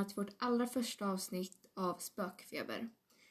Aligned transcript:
Välkomna 0.00 0.24
till 0.24 0.34
vårt 0.34 0.42
allra 0.42 0.66
första 0.66 1.06
avsnitt 1.06 1.66
av 1.74 1.98
Spökfeber. 1.98 2.88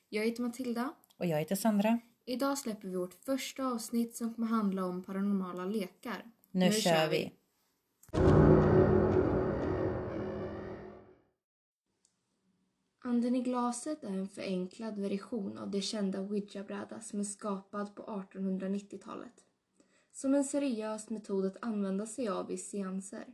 Jag 0.09 0.25
heter 0.25 0.41
Matilda. 0.43 0.93
Och 1.17 1.25
jag 1.25 1.39
heter 1.39 1.55
Sandra. 1.55 1.99
Idag 2.25 2.57
släpper 2.57 2.87
vi 2.87 2.95
vårt 2.95 3.13
första 3.13 3.65
avsnitt 3.65 4.15
som 4.15 4.33
kommer 4.33 4.47
handla 4.47 4.85
om 4.85 5.03
paranormala 5.03 5.65
lekar. 5.65 6.31
Nu, 6.51 6.71
kör 6.71 7.09
vi. 7.09 7.31
Anden 12.99 13.35
i 13.35 13.41
glaset 13.41 14.03
är 14.03 14.07
en 14.07 14.27
förenklad 14.27 14.99
version 14.99 15.57
av 15.57 15.71
det 15.71 15.81
kända 15.81 16.21
ouija-bräda 16.21 16.99
som 17.01 17.19
är 17.19 17.23
skapad 17.23 17.95
på 17.95 18.03
1890-talet. 18.03 19.45
Som 20.11 20.35
en 20.35 20.43
seriös 20.43 21.09
metod 21.09 21.45
att 21.45 21.57
använda 21.63 22.05
sig 22.05 22.27
av 22.27 22.51
i 22.51 22.57
seanser. 22.57 23.25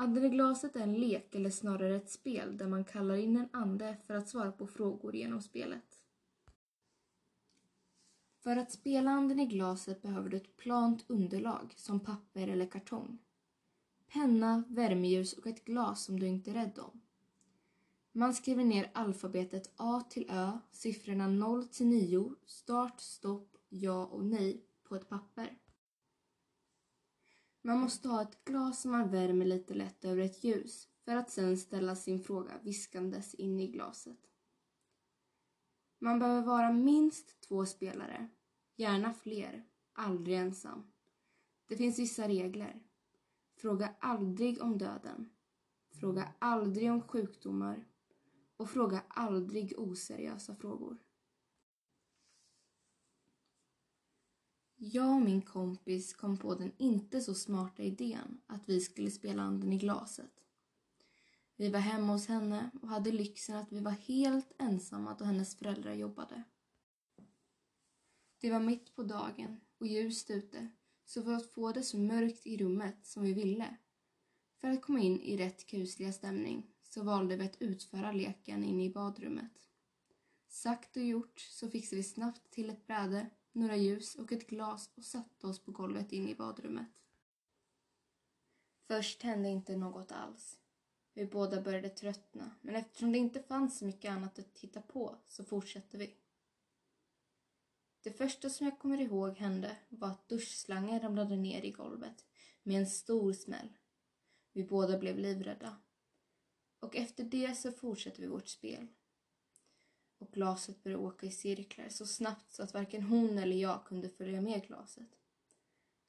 Anden 0.00 0.24
i 0.24 0.28
glaset 0.28 0.76
är 0.76 0.80
en 0.80 0.94
lek 0.94 1.34
eller 1.34 1.50
snarare 1.50 1.96
ett 1.96 2.10
spel 2.10 2.56
där 2.56 2.68
man 2.68 2.84
kallar 2.84 3.14
in 3.14 3.36
en 3.36 3.48
ande 3.52 3.96
för 4.06 4.14
att 4.14 4.28
svara 4.28 4.52
på 4.52 4.66
frågor 4.66 5.16
genom 5.16 5.42
spelet. 5.42 6.02
För 8.42 8.56
att 8.56 8.72
spela 8.72 9.10
anden 9.10 9.40
i 9.40 9.46
glaset 9.46 10.02
behöver 10.02 10.30
du 10.30 10.36
ett 10.36 10.56
plant 10.56 11.04
underlag 11.06 11.74
som 11.76 12.00
papper 12.00 12.48
eller 12.48 12.66
kartong. 12.66 13.18
Penna, 14.12 14.64
värmeljus 14.68 15.32
och 15.32 15.46
ett 15.46 15.64
glas 15.64 16.04
som 16.04 16.20
du 16.20 16.26
inte 16.26 16.50
är 16.50 16.54
rädd 16.54 16.78
om. 16.78 17.00
Man 18.12 18.34
skriver 18.34 18.64
ner 18.64 18.90
alfabetet 18.94 19.72
A 19.76 20.04
till 20.10 20.30
Ö, 20.30 20.58
siffrorna 20.70 21.28
0 21.28 21.64
till 21.64 21.86
9, 21.86 22.34
start, 22.46 23.00
stopp, 23.00 23.56
ja 23.68 24.06
och 24.06 24.24
nej 24.24 24.64
på 24.84 24.96
ett 24.96 25.08
papper. 25.08 25.58
Man 27.62 27.80
måste 27.80 28.08
ha 28.08 28.22
ett 28.22 28.44
glas 28.44 28.80
som 28.80 28.90
man 28.90 29.10
värmer 29.10 29.46
lite 29.46 29.74
lätt 29.74 30.04
över 30.04 30.22
ett 30.22 30.44
ljus 30.44 30.88
för 31.04 31.16
att 31.16 31.30
sedan 31.30 31.56
ställa 31.56 31.96
sin 31.96 32.20
fråga 32.20 32.52
viskandes 32.62 33.34
in 33.34 33.60
i 33.60 33.66
glaset. 33.66 34.18
Man 35.98 36.18
behöver 36.18 36.46
vara 36.46 36.72
minst 36.72 37.40
två 37.40 37.66
spelare, 37.66 38.28
gärna 38.76 39.12
fler, 39.12 39.64
aldrig 39.92 40.36
ensam. 40.36 40.90
Det 41.66 41.76
finns 41.76 41.98
vissa 41.98 42.28
regler. 42.28 42.82
Fråga 43.56 43.94
aldrig 44.00 44.62
om 44.62 44.78
döden. 44.78 45.30
Fråga 45.90 46.34
aldrig 46.38 46.92
om 46.92 47.02
sjukdomar. 47.02 47.84
Och 48.56 48.70
fråga 48.70 49.02
aldrig 49.08 49.78
oseriösa 49.78 50.54
frågor. 50.54 50.98
Jag 54.80 55.14
och 55.14 55.20
min 55.20 55.42
kompis 55.42 56.14
kom 56.14 56.36
på 56.36 56.54
den 56.54 56.72
inte 56.76 57.20
så 57.20 57.34
smarta 57.34 57.82
idén 57.82 58.40
att 58.46 58.68
vi 58.68 58.80
skulle 58.80 59.10
spela 59.10 59.42
anden 59.42 59.72
i 59.72 59.78
glaset. 59.78 60.32
Vi 61.56 61.68
var 61.68 61.80
hemma 61.80 62.12
hos 62.12 62.26
henne 62.26 62.70
och 62.82 62.88
hade 62.88 63.12
lyxen 63.12 63.56
att 63.56 63.72
vi 63.72 63.80
var 63.80 63.90
helt 63.90 64.52
ensamma 64.58 65.16
då 65.18 65.24
hennes 65.24 65.56
föräldrar 65.56 65.94
jobbade. 65.94 66.42
Det 68.40 68.50
var 68.50 68.60
mitt 68.60 68.94
på 68.94 69.02
dagen 69.02 69.60
och 69.78 69.86
ljust 69.86 70.30
ute, 70.30 70.68
så 71.04 71.22
för 71.22 71.32
att 71.32 71.52
få 71.52 71.72
det 71.72 71.82
så 71.82 71.98
mörkt 71.98 72.46
i 72.46 72.56
rummet 72.56 73.06
som 73.06 73.22
vi 73.22 73.32
ville, 73.32 73.76
för 74.60 74.68
att 74.68 74.82
komma 74.82 75.00
in 75.00 75.20
i 75.20 75.36
rätt 75.36 75.66
kusliga 75.66 76.12
stämning, 76.12 76.66
så 76.82 77.02
valde 77.02 77.36
vi 77.36 77.44
att 77.44 77.62
utföra 77.62 78.12
leken 78.12 78.64
inne 78.64 78.84
i 78.84 78.90
badrummet. 78.90 79.68
Sagt 80.48 80.96
och 80.96 81.04
gjort 81.04 81.40
så 81.40 81.70
fixade 81.70 81.96
vi 81.96 82.02
snabbt 82.02 82.50
till 82.50 82.70
ett 82.70 82.86
bräde 82.86 83.30
några 83.52 83.76
ljus 83.76 84.14
och 84.14 84.32
ett 84.32 84.46
glas 84.46 84.90
och 84.94 85.04
satte 85.04 85.46
oss 85.46 85.64
på 85.64 85.72
golvet 85.72 86.12
in 86.12 86.28
i 86.28 86.34
badrummet. 86.34 86.88
Först 88.86 89.22
hände 89.22 89.48
inte 89.48 89.76
något 89.76 90.12
alls. 90.12 90.58
Vi 91.14 91.26
båda 91.26 91.62
började 91.62 91.88
tröttna, 91.88 92.50
men 92.60 92.76
eftersom 92.76 93.12
det 93.12 93.18
inte 93.18 93.42
fanns 93.42 93.78
så 93.78 93.84
mycket 93.84 94.10
annat 94.10 94.38
att 94.38 94.54
titta 94.54 94.80
på 94.80 95.18
så 95.26 95.44
fortsatte 95.44 95.98
vi. 95.98 96.16
Det 98.00 98.12
första 98.12 98.50
som 98.50 98.66
jag 98.66 98.78
kommer 98.78 99.00
ihåg 99.00 99.36
hände 99.36 99.76
var 99.88 100.08
att 100.08 100.28
duschslangen 100.28 101.00
ramlade 101.00 101.36
ner 101.36 101.62
i 101.62 101.70
golvet 101.70 102.26
med 102.62 102.80
en 102.80 102.86
stor 102.86 103.32
smäll. 103.32 103.78
Vi 104.52 104.64
båda 104.64 104.98
blev 104.98 105.18
livrädda. 105.18 105.76
Och 106.80 106.96
efter 106.96 107.24
det 107.24 107.58
så 107.58 107.72
fortsatte 107.72 108.20
vi 108.20 108.26
vårt 108.26 108.48
spel 108.48 108.86
och 110.18 110.30
glaset 110.30 110.82
började 110.82 111.02
åka 111.02 111.26
i 111.26 111.30
cirklar 111.30 111.88
så 111.88 112.06
snabbt 112.06 112.52
så 112.52 112.62
att 112.62 112.74
varken 112.74 113.02
hon 113.02 113.38
eller 113.38 113.56
jag 113.56 113.84
kunde 113.84 114.08
följa 114.08 114.40
med 114.40 114.66
glaset. 114.66 115.08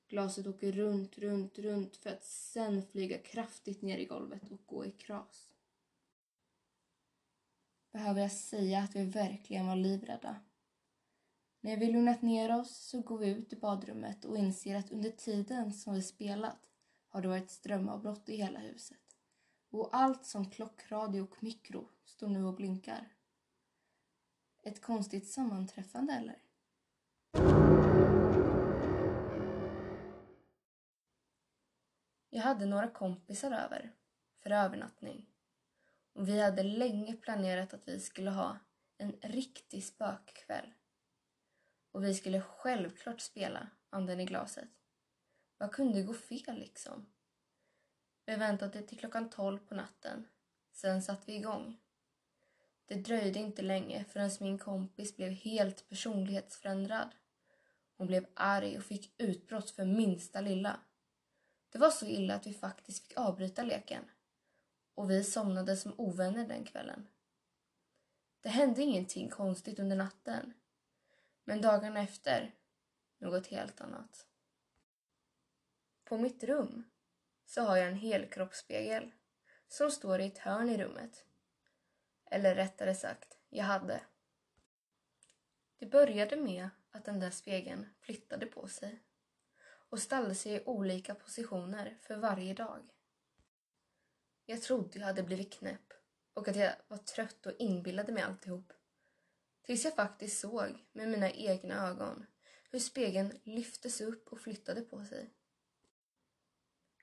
Glaset 0.08 0.48
åker 0.48 0.72
runt, 0.72 1.18
runt, 1.18 1.60
runt 1.60 1.96
för 1.98 2.10
att 2.10 2.24
sen 2.24 2.86
flyga 2.86 3.18
kraftigt 3.18 3.82
ner 3.82 3.98
i 3.98 4.06
golvet 4.06 4.52
och 4.52 4.62
gå 4.66 4.86
i 4.86 4.92
kras. 4.92 5.54
Behöver 7.92 8.22
jag 8.22 8.32
säga 8.32 8.80
att 8.80 8.96
vi 8.96 9.06
verkligen 9.06 9.68
var 9.68 9.76
livrädda? 9.76 10.36
När 11.62 11.78
vi 11.78 11.92
lugnat 11.92 12.22
ner 12.22 12.60
oss 12.60 12.76
så 12.76 13.02
går 13.02 13.18
vi 13.18 13.30
ut 13.30 13.54
i 13.54 13.56
badrummet 13.56 14.26
och 14.26 14.38
inser 14.38 14.76
att 14.76 14.92
under 14.92 15.10
tiden 15.10 15.74
som 15.74 15.94
vi 15.94 16.02
spelat 16.02 16.70
har 17.08 17.22
det 17.22 17.28
varit 17.28 17.50
strömavbrott 17.50 18.30
i 18.30 18.36
hela 18.36 18.60
huset. 18.60 18.98
Och 19.70 19.90
allt 19.92 20.26
som 20.26 20.50
klockradio 20.50 21.22
och 21.22 21.44
mikro 21.44 21.90
står 22.06 22.28
nu 22.28 22.46
och 22.46 22.56
blinkar. 22.56 23.19
Ett 24.70 24.82
konstigt 24.82 25.28
sammanträffande 25.28 26.14
eller? 26.14 26.42
Jag 32.30 32.42
hade 32.42 32.66
några 32.66 32.88
kompisar 32.88 33.52
över 33.52 33.92
för 34.44 34.50
övernattning 34.52 35.26
och 36.14 36.28
vi 36.28 36.42
hade 36.42 36.64
länge 36.64 37.14
planerat 37.16 37.74
att 37.74 37.88
vi 37.88 38.00
skulle 38.00 38.32
ha 38.32 38.58
en 38.98 39.12
riktig 39.12 39.84
spökkväll. 39.84 40.74
Och 41.92 42.04
vi 42.04 42.14
skulle 42.14 42.42
självklart 42.42 43.22
spela 43.22 43.68
Anden 43.90 44.20
i 44.20 44.26
glaset. 44.26 44.70
Vad 45.58 45.72
kunde 45.72 46.04
gå 46.04 46.14
fel 46.14 46.56
liksom? 46.60 47.06
Vi 48.26 48.36
väntade 48.36 48.82
till 48.82 49.00
klockan 49.00 49.30
tolv 49.30 49.60
på 49.60 49.76
natten. 49.76 50.28
Sen 50.72 51.02
satte 51.02 51.24
vi 51.26 51.36
igång. 51.38 51.78
Det 52.90 52.96
dröjde 52.96 53.40
inte 53.40 53.62
länge 53.62 54.04
förrän 54.04 54.30
min 54.40 54.58
kompis 54.58 55.16
blev 55.16 55.32
helt 55.32 55.90
personlighetsförändrad. 55.90 57.16
Hon 57.98 58.08
blev 58.08 58.26
arg 58.34 58.78
och 58.78 58.84
fick 58.84 59.14
utbrott 59.18 59.70
för 59.70 59.86
minsta 59.86 60.42
lilla. 60.42 60.80
Det 61.70 61.78
var 61.78 61.90
så 61.90 62.06
illa 62.06 62.36
att 62.36 62.48
vi 62.48 62.54
faktiskt 62.54 63.08
fick 63.08 63.18
avbryta 63.18 63.64
leken. 63.64 64.04
Och 64.96 65.12
vi 65.12 65.24
somnade 65.24 65.78
som 65.78 65.94
ovänner 65.98 66.48
den 66.48 66.66
kvällen. 66.66 67.08
Det 68.42 68.50
hände 68.50 68.82
ingenting 68.82 69.30
konstigt 69.30 69.80
under 69.80 69.96
natten. 69.96 70.54
Men 71.44 71.62
dagarna 71.62 72.00
efter, 72.00 72.56
något 73.18 73.48
helt 73.48 73.82
annat. 73.82 74.26
På 76.04 76.18
mitt 76.18 76.44
rum 76.44 76.90
så 77.46 77.62
har 77.62 77.78
jag 77.78 77.88
en 77.88 78.00
helkroppsspegel 78.00 79.12
som 79.68 79.92
står 79.92 80.20
i 80.20 80.26
ett 80.26 80.38
hörn 80.38 80.70
i 80.70 80.78
rummet. 80.78 81.26
Eller 82.30 82.56
rättare 82.56 82.96
sagt, 82.96 83.38
jag 83.50 83.66
hade. 83.66 84.02
Det 85.78 85.86
började 85.86 86.36
med 86.36 86.70
att 86.92 87.06
den 87.06 87.20
där 87.20 87.32
spegeln 87.32 87.86
flyttade 88.00 88.46
på 88.46 88.68
sig 88.68 89.04
och 89.90 90.00
ställde 90.00 90.36
sig 90.36 90.54
i 90.54 90.64
olika 90.66 91.16
positioner 91.16 91.98
för 92.02 92.16
varje 92.16 92.54
dag. 92.54 92.90
Jag 94.46 94.62
trodde 94.62 95.00
jag 95.00 95.06
hade 95.06 95.24
blivit 95.24 95.54
knäpp 95.54 95.94
och 96.34 96.48
att 96.48 96.56
jag 96.56 96.74
var 96.88 96.98
trött 96.98 97.46
och 97.46 97.54
inbillade 97.60 98.12
mig 98.12 98.24
alltihop. 98.24 98.74
Tills 99.62 99.86
jag 99.86 99.96
faktiskt 99.96 100.40
såg 100.40 100.86
med 100.92 101.10
mina 101.10 101.32
egna 101.32 101.88
ögon 101.88 102.26
hur 102.72 102.80
spegeln 102.80 103.40
lyftes 103.44 104.02
upp 104.02 104.28
och 104.28 104.40
flyttade 104.40 104.82
på 104.82 105.06
sig. 105.06 105.34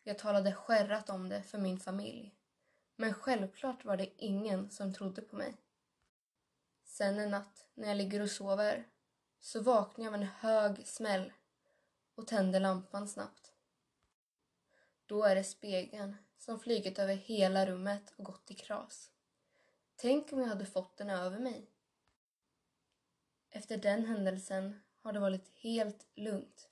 Jag 0.03 0.19
talade 0.19 0.53
skärrat 0.53 1.11
om 1.11 1.29
det 1.29 1.43
för 1.43 1.59
min 1.59 1.81
familj 1.81 2.35
men 2.97 3.15
självklart 3.15 3.85
var 3.85 3.97
det 3.97 4.11
ingen 4.17 4.71
som 4.71 4.95
trodde 4.95 5.23
på 5.23 5.37
mig. 5.37 5.55
Sen 6.85 7.19
en 7.19 7.31
natt 7.31 7.67
när 7.75 7.89
jag 7.89 7.97
ligger 7.97 8.21
och 8.21 8.31
sover 8.31 8.89
så 9.41 9.63
vaknar 9.63 10.05
jag 10.05 10.15
av 10.15 10.21
en 10.21 10.29
hög 10.29 10.87
smäll 10.87 11.33
och 12.15 12.27
tänder 12.27 12.61
lampan 12.61 13.09
snabbt. 13.09 13.53
Då 15.07 15.25
är 15.25 15.35
det 15.35 15.45
spegeln 15.45 16.17
som 16.39 16.61
flugit 16.61 16.99
över 16.99 17.15
hela 17.15 17.67
rummet 17.67 18.15
och 18.17 18.25
gått 18.25 18.51
i 18.51 18.55
kras. 18.55 19.11
Tänk 19.97 20.33
om 20.33 20.41
jag 20.41 20.49
hade 20.49 20.67
fått 20.67 20.97
den 20.97 21.11
över 21.11 21.39
mig. 21.39 21.71
Efter 23.51 23.77
den 23.77 24.05
händelsen 24.05 24.81
har 25.03 25.13
det 25.13 25.21
varit 25.21 25.49
helt 25.49 26.07
lugnt. 26.15 26.69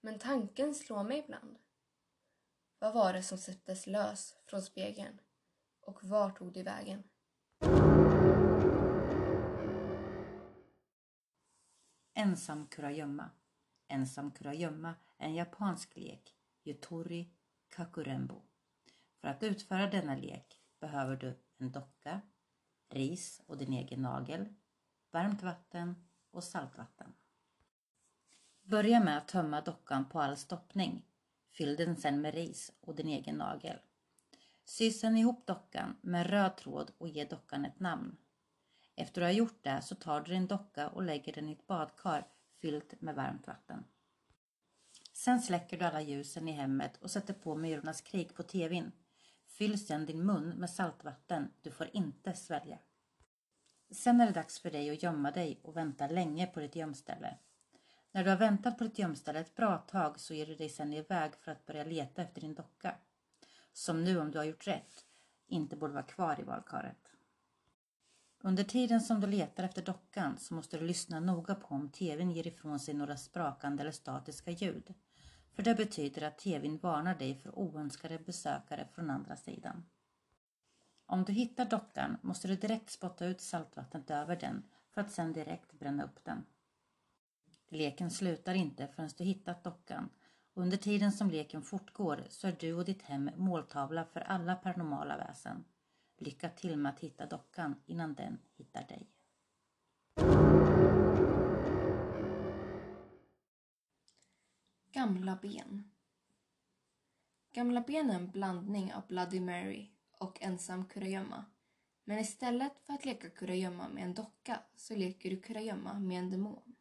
Men 0.00 0.18
tanken 0.18 0.74
slår 0.74 1.02
mig 1.02 1.18
ibland. 1.18 1.58
Vad 2.78 2.94
var 2.94 3.12
det 3.12 3.22
som 3.22 3.38
släpptes 3.38 3.86
lös 3.86 4.36
från 4.46 4.62
spegeln? 4.62 5.20
Och 5.82 6.04
var 6.04 6.30
tog 6.30 6.52
det 6.52 6.62
vägen? 6.62 7.02
Ensam 12.14 12.66
kurragömma. 12.66 13.30
Ensam 13.88 14.30
kurragömma 14.30 14.94
är 15.18 15.26
en 15.26 15.34
japansk 15.34 15.96
lek, 15.96 16.34
Yutori 16.64 17.30
Kakurembo. 17.68 18.42
För 19.20 19.28
att 19.28 19.42
utföra 19.42 19.90
denna 19.90 20.16
lek 20.16 20.62
behöver 20.80 21.16
du 21.16 21.38
en 21.58 21.72
docka, 21.72 22.20
ris 22.88 23.42
och 23.46 23.58
din 23.58 23.72
egen 23.72 24.02
nagel, 24.02 24.54
varmt 25.10 25.42
vatten 25.42 26.08
och 26.30 26.44
saltvatten. 26.44 27.14
Börja 28.62 29.04
med 29.04 29.18
att 29.18 29.28
tömma 29.28 29.60
dockan 29.60 30.08
på 30.08 30.20
all 30.20 30.36
stoppning. 30.36 31.06
Fyll 31.50 31.76
den 31.76 31.96
sedan 31.96 32.20
med 32.20 32.34
ris 32.34 32.72
och 32.80 32.94
din 32.94 33.08
egen 33.08 33.36
nagel. 33.36 33.78
Sy 34.64 34.90
sen 34.90 35.16
ihop 35.16 35.46
dockan 35.46 35.96
med 36.00 36.26
röd 36.26 36.56
tråd 36.56 36.90
och 36.98 37.08
ge 37.08 37.24
dockan 37.24 37.64
ett 37.64 37.80
namn. 37.80 38.16
Efter 38.94 39.20
du 39.20 39.26
har 39.26 39.32
gjort 39.32 39.62
det 39.62 39.82
så 39.82 39.94
tar 39.94 40.20
du 40.20 40.32
din 40.32 40.46
docka 40.46 40.88
och 40.88 41.02
lägger 41.02 41.32
den 41.32 41.48
i 41.48 41.52
ett 41.52 41.66
badkar 41.66 42.26
fyllt 42.60 43.00
med 43.00 43.14
varmt 43.14 43.46
vatten. 43.46 43.84
Sen 45.12 45.42
släcker 45.42 45.78
du 45.78 45.84
alla 45.84 46.00
ljusen 46.00 46.48
i 46.48 46.52
hemmet 46.52 46.96
och 46.96 47.10
sätter 47.10 47.34
på 47.34 47.54
Myrornas 47.54 48.00
krig 48.00 48.34
på 48.34 48.42
tvn. 48.42 48.92
Fyll 49.46 49.86
sen 49.86 50.06
din 50.06 50.26
mun 50.26 50.48
med 50.48 50.70
saltvatten. 50.70 51.50
Du 51.62 51.70
får 51.70 51.90
inte 51.92 52.34
svälja. 52.34 52.78
Sen 53.90 54.20
är 54.20 54.26
det 54.26 54.32
dags 54.32 54.60
för 54.60 54.70
dig 54.70 54.90
att 54.90 55.02
gömma 55.02 55.30
dig 55.30 55.60
och 55.62 55.76
vänta 55.76 56.06
länge 56.06 56.46
på 56.46 56.60
ditt 56.60 56.76
gömställe. 56.76 57.38
När 58.12 58.24
du 58.24 58.30
har 58.30 58.36
väntat 58.36 58.78
på 58.78 58.84
ditt 58.84 58.98
gömställe 58.98 59.40
ett 59.40 59.54
bra 59.54 59.78
tag 59.78 60.20
så 60.20 60.34
ger 60.34 60.46
du 60.46 60.54
dig 60.54 60.68
sen 60.68 60.92
iväg 60.92 61.34
för 61.34 61.52
att 61.52 61.66
börja 61.66 61.84
leta 61.84 62.22
efter 62.22 62.40
din 62.40 62.54
docka. 62.54 62.94
Som 63.72 64.04
nu 64.04 64.20
om 64.20 64.30
du 64.30 64.38
har 64.38 64.44
gjort 64.44 64.66
rätt 64.66 65.06
inte 65.46 65.76
borde 65.76 65.92
vara 65.92 66.02
kvar 66.02 66.40
i 66.40 66.42
valkaret. 66.42 67.12
Under 68.44 68.64
tiden 68.64 69.00
som 69.00 69.20
du 69.20 69.26
letar 69.26 69.64
efter 69.64 69.82
dockan 69.82 70.38
så 70.38 70.54
måste 70.54 70.78
du 70.78 70.86
lyssna 70.86 71.20
noga 71.20 71.54
på 71.54 71.66
om 71.74 71.88
tvn 71.88 72.30
ger 72.30 72.46
ifrån 72.46 72.80
sig 72.80 72.94
några 72.94 73.16
sprakande 73.16 73.80
eller 73.80 73.92
statiska 73.92 74.50
ljud. 74.50 74.94
För 75.52 75.62
det 75.62 75.74
betyder 75.74 76.22
att 76.22 76.38
tvn 76.38 76.78
varnar 76.78 77.14
dig 77.14 77.34
för 77.34 77.58
oönskade 77.58 78.18
besökare 78.18 78.88
från 78.94 79.10
andra 79.10 79.36
sidan. 79.36 79.84
Om 81.06 81.24
du 81.24 81.32
hittar 81.32 81.64
dockan 81.64 82.16
måste 82.22 82.48
du 82.48 82.56
direkt 82.56 82.90
spotta 82.90 83.26
ut 83.26 83.40
saltvattnet 83.40 84.10
över 84.10 84.36
den 84.36 84.62
för 84.90 85.00
att 85.00 85.12
sedan 85.12 85.32
direkt 85.32 85.72
bränna 85.72 86.04
upp 86.04 86.24
den. 86.24 86.44
Leken 87.68 88.10
slutar 88.10 88.54
inte 88.54 88.88
förrän 88.88 89.10
du 89.18 89.24
hittat 89.24 89.64
dockan 89.64 90.08
under 90.54 90.76
tiden 90.76 91.12
som 91.12 91.30
leken 91.30 91.62
fortgår 91.62 92.24
så 92.28 92.48
är 92.48 92.56
du 92.60 92.74
och 92.74 92.84
ditt 92.84 93.02
hem 93.02 93.30
måltavla 93.36 94.04
för 94.04 94.20
alla 94.20 94.54
paranormala 94.54 95.16
väsen. 95.16 95.64
Lycka 96.18 96.48
till 96.48 96.76
med 96.76 96.92
att 96.92 97.00
hitta 97.00 97.26
dockan 97.26 97.74
innan 97.86 98.14
den 98.14 98.38
hittar 98.56 98.86
dig. 98.86 99.08
Gamla 104.92 105.38
ben. 105.42 105.90
Gamla 107.52 107.80
ben 107.80 108.10
är 108.10 108.14
en 108.14 108.30
blandning 108.30 108.94
av 108.94 109.06
Bloody 109.06 109.40
Mary 109.40 109.90
och 110.18 110.42
ensam 110.42 110.84
kurragömma. 110.84 111.44
Men 112.04 112.18
istället 112.18 112.72
för 112.86 112.92
att 112.92 113.04
leka 113.04 113.30
kurragömma 113.30 113.88
med 113.88 114.04
en 114.04 114.14
docka 114.14 114.60
så 114.76 114.96
leker 114.96 115.30
du 115.30 115.40
kurragömma 115.40 115.98
med 115.98 116.18
en 116.18 116.30
demon. 116.30 116.76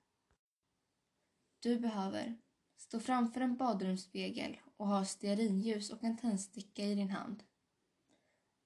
Du 1.60 1.80
behöver 1.80 2.38
stå 2.82 3.00
framför 3.00 3.42
en 3.42 3.58
badrumsspegel 3.58 4.58
och 4.78 4.88
ha 4.88 5.06
stearinljus 5.06 5.90
och 5.90 6.04
en 6.04 6.18
tändsticka 6.18 6.86
i 6.86 6.96
din 6.96 7.10
hand. 7.10 7.44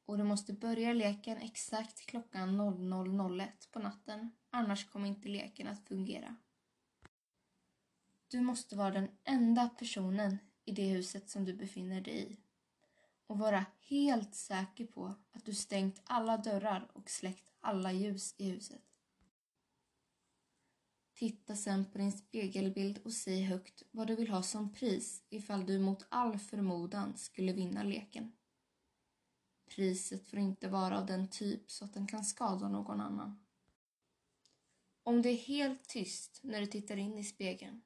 Och 0.06 0.18
du 0.18 0.24
måste 0.24 0.54
börja 0.54 0.94
leken 0.94 1.38
exakt 1.38 2.06
klockan 2.06 2.62
00.01 2.62 3.48
på 3.72 3.80
natten, 3.80 4.32
annars 4.50 4.90
kommer 4.90 5.08
inte 5.08 5.30
leken 5.30 5.68
att 5.68 5.88
fungera. 5.88 6.36
Du 8.28 8.42
måste 8.42 8.76
vara 8.76 8.92
den 8.92 9.08
enda 9.24 9.70
personen 9.70 10.38
i 10.66 10.72
det 10.72 10.90
huset 10.90 11.30
som 11.30 11.46
du 11.46 11.54
befinner 11.54 12.02
dig 12.02 12.32
i 12.32 12.38
och 13.28 13.40
vara 13.40 13.66
helt 13.80 14.36
säker 14.36 14.86
på 14.86 15.16
att 15.32 15.46
du 15.46 15.54
stängt 15.54 16.02
alla 16.04 16.38
dörrar 16.38 16.92
och 16.94 17.10
släckt 17.10 17.52
alla 17.60 17.92
ljus 17.92 18.36
i 18.38 18.50
huset. 18.50 18.95
Titta 21.16 21.56
sen 21.56 21.86
på 21.86 21.98
din 21.98 22.12
spegelbild 22.12 22.98
och 22.98 23.14
säg 23.14 23.44
högt 23.44 23.84
vad 23.92 24.08
du 24.08 24.16
vill 24.16 24.30
ha 24.30 24.44
som 24.44 24.74
pris 24.74 25.24
ifall 25.30 25.66
du 25.66 25.80
mot 25.80 26.06
all 26.10 26.40
förmodan 26.40 27.18
skulle 27.18 27.54
vinna 27.54 27.84
leken. 27.84 28.32
Priset 29.76 30.28
får 30.28 30.40
inte 30.40 30.70
vara 30.70 31.00
av 31.00 31.06
den 31.06 31.28
typ 31.28 31.72
så 31.72 31.86
att 31.86 31.94
den 31.94 32.08
kan 32.08 32.26
skada 32.26 32.70
någon 32.70 33.02
annan. 33.02 33.46
Om 35.04 35.22
det 35.22 35.30
är 35.30 35.38
helt 35.38 35.88
tyst 35.88 36.40
när 36.44 36.60
du 36.60 36.66
tittar 36.66 36.98
in 36.98 37.18
i 37.18 37.24
spegeln 37.24 37.82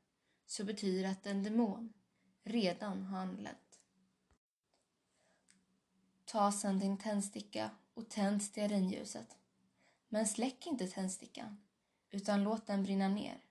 så 0.46 0.64
betyder 0.64 1.04
det 1.04 1.10
att 1.10 1.26
en 1.26 1.44
demon 1.44 1.94
redan 2.44 3.04
har 3.04 3.20
anlänt. 3.20 3.80
Ta 6.26 6.52
sedan 6.52 6.80
din 6.80 6.98
tändsticka 6.98 7.72
och 7.94 8.10
tänd 8.10 8.44
stearinljuset. 8.44 9.38
Men 10.08 10.28
släck 10.28 10.68
inte 10.68 10.88
tändstickan 10.88 11.58
utan 12.12 12.44
låt 12.44 12.68
den 12.68 12.84
brinna 12.84 13.08
ner 13.08 13.42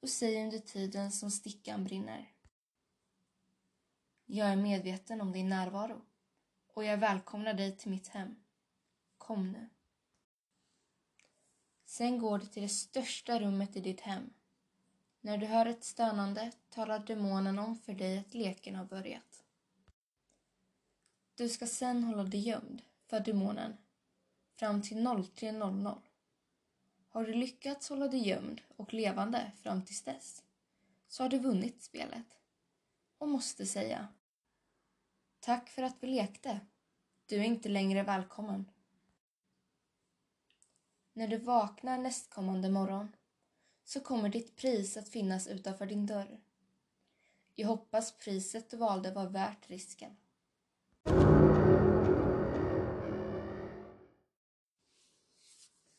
och 0.00 0.08
säg 0.08 0.44
under 0.44 0.58
tiden 0.58 1.12
som 1.12 1.30
stickan 1.30 1.84
brinner. 1.84 2.32
Jag 4.26 4.48
är 4.48 4.56
medveten 4.56 5.20
om 5.20 5.32
din 5.32 5.48
närvaro 5.48 6.02
och 6.66 6.84
jag 6.84 6.98
välkomnar 6.98 7.54
dig 7.54 7.76
till 7.76 7.90
mitt 7.90 8.08
hem. 8.08 8.36
Kom 9.18 9.52
nu. 9.52 9.68
Sen 11.84 12.18
går 12.18 12.38
du 12.38 12.46
till 12.46 12.62
det 12.62 12.68
största 12.68 13.40
rummet 13.40 13.76
i 13.76 13.80
ditt 13.80 14.00
hem. 14.00 14.32
När 15.20 15.38
du 15.38 15.46
hör 15.46 15.66
ett 15.66 15.84
stönande 15.84 16.52
talar 16.68 16.98
demonen 16.98 17.58
om 17.58 17.76
för 17.76 17.92
dig 17.92 18.18
att 18.18 18.34
leken 18.34 18.74
har 18.74 18.84
börjat. 18.84 19.44
Du 21.34 21.48
ska 21.48 21.66
sen 21.66 22.04
hålla 22.04 22.24
dig 22.24 22.40
gömd 22.40 22.82
för 23.06 23.20
demonen 23.20 23.76
fram 24.54 24.82
till 24.82 24.98
03.00. 24.98 25.98
Har 27.14 27.24
du 27.24 27.34
lyckats 27.34 27.88
hålla 27.88 28.08
dig 28.08 28.28
gömd 28.28 28.60
och 28.76 28.94
levande 28.94 29.52
fram 29.62 29.84
tills 29.84 30.02
dess 30.02 30.42
så 31.08 31.22
har 31.22 31.30
du 31.30 31.38
vunnit 31.38 31.82
spelet 31.82 32.26
och 33.18 33.28
måste 33.28 33.66
säga 33.66 34.08
Tack 35.40 35.68
för 35.70 35.82
att 35.82 35.96
vi 36.00 36.06
lekte. 36.06 36.60
Du 37.26 37.36
är 37.36 37.44
inte 37.44 37.68
längre 37.68 38.02
välkommen. 38.02 38.70
När 41.12 41.28
du 41.28 41.36
vaknar 41.36 41.98
nästkommande 41.98 42.70
morgon 42.70 43.16
så 43.84 44.00
kommer 44.00 44.28
ditt 44.28 44.56
pris 44.56 44.96
att 44.96 45.08
finnas 45.08 45.46
utanför 45.46 45.86
din 45.86 46.06
dörr. 46.06 46.40
Jag 47.54 47.68
hoppas 47.68 48.18
priset 48.18 48.70
du 48.70 48.76
valde 48.76 49.10
var 49.10 49.26
värt 49.26 49.70
risken. 49.70 50.16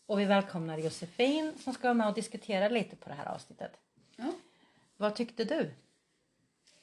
Och 0.05 0.19
vi 0.19 0.25
välkomnar 0.25 0.77
Josefin 0.77 1.53
som 1.59 1.73
ska 1.73 1.83
vara 1.87 1.93
med 1.93 2.07
och 2.07 2.13
diskutera 2.13 2.69
lite 2.69 2.95
på 2.95 3.09
det 3.09 3.15
här 3.15 3.25
avsnittet. 3.25 3.71
Ja, 4.15 4.33
Vad 4.97 5.15
tyckte 5.15 5.43
du? 5.43 5.71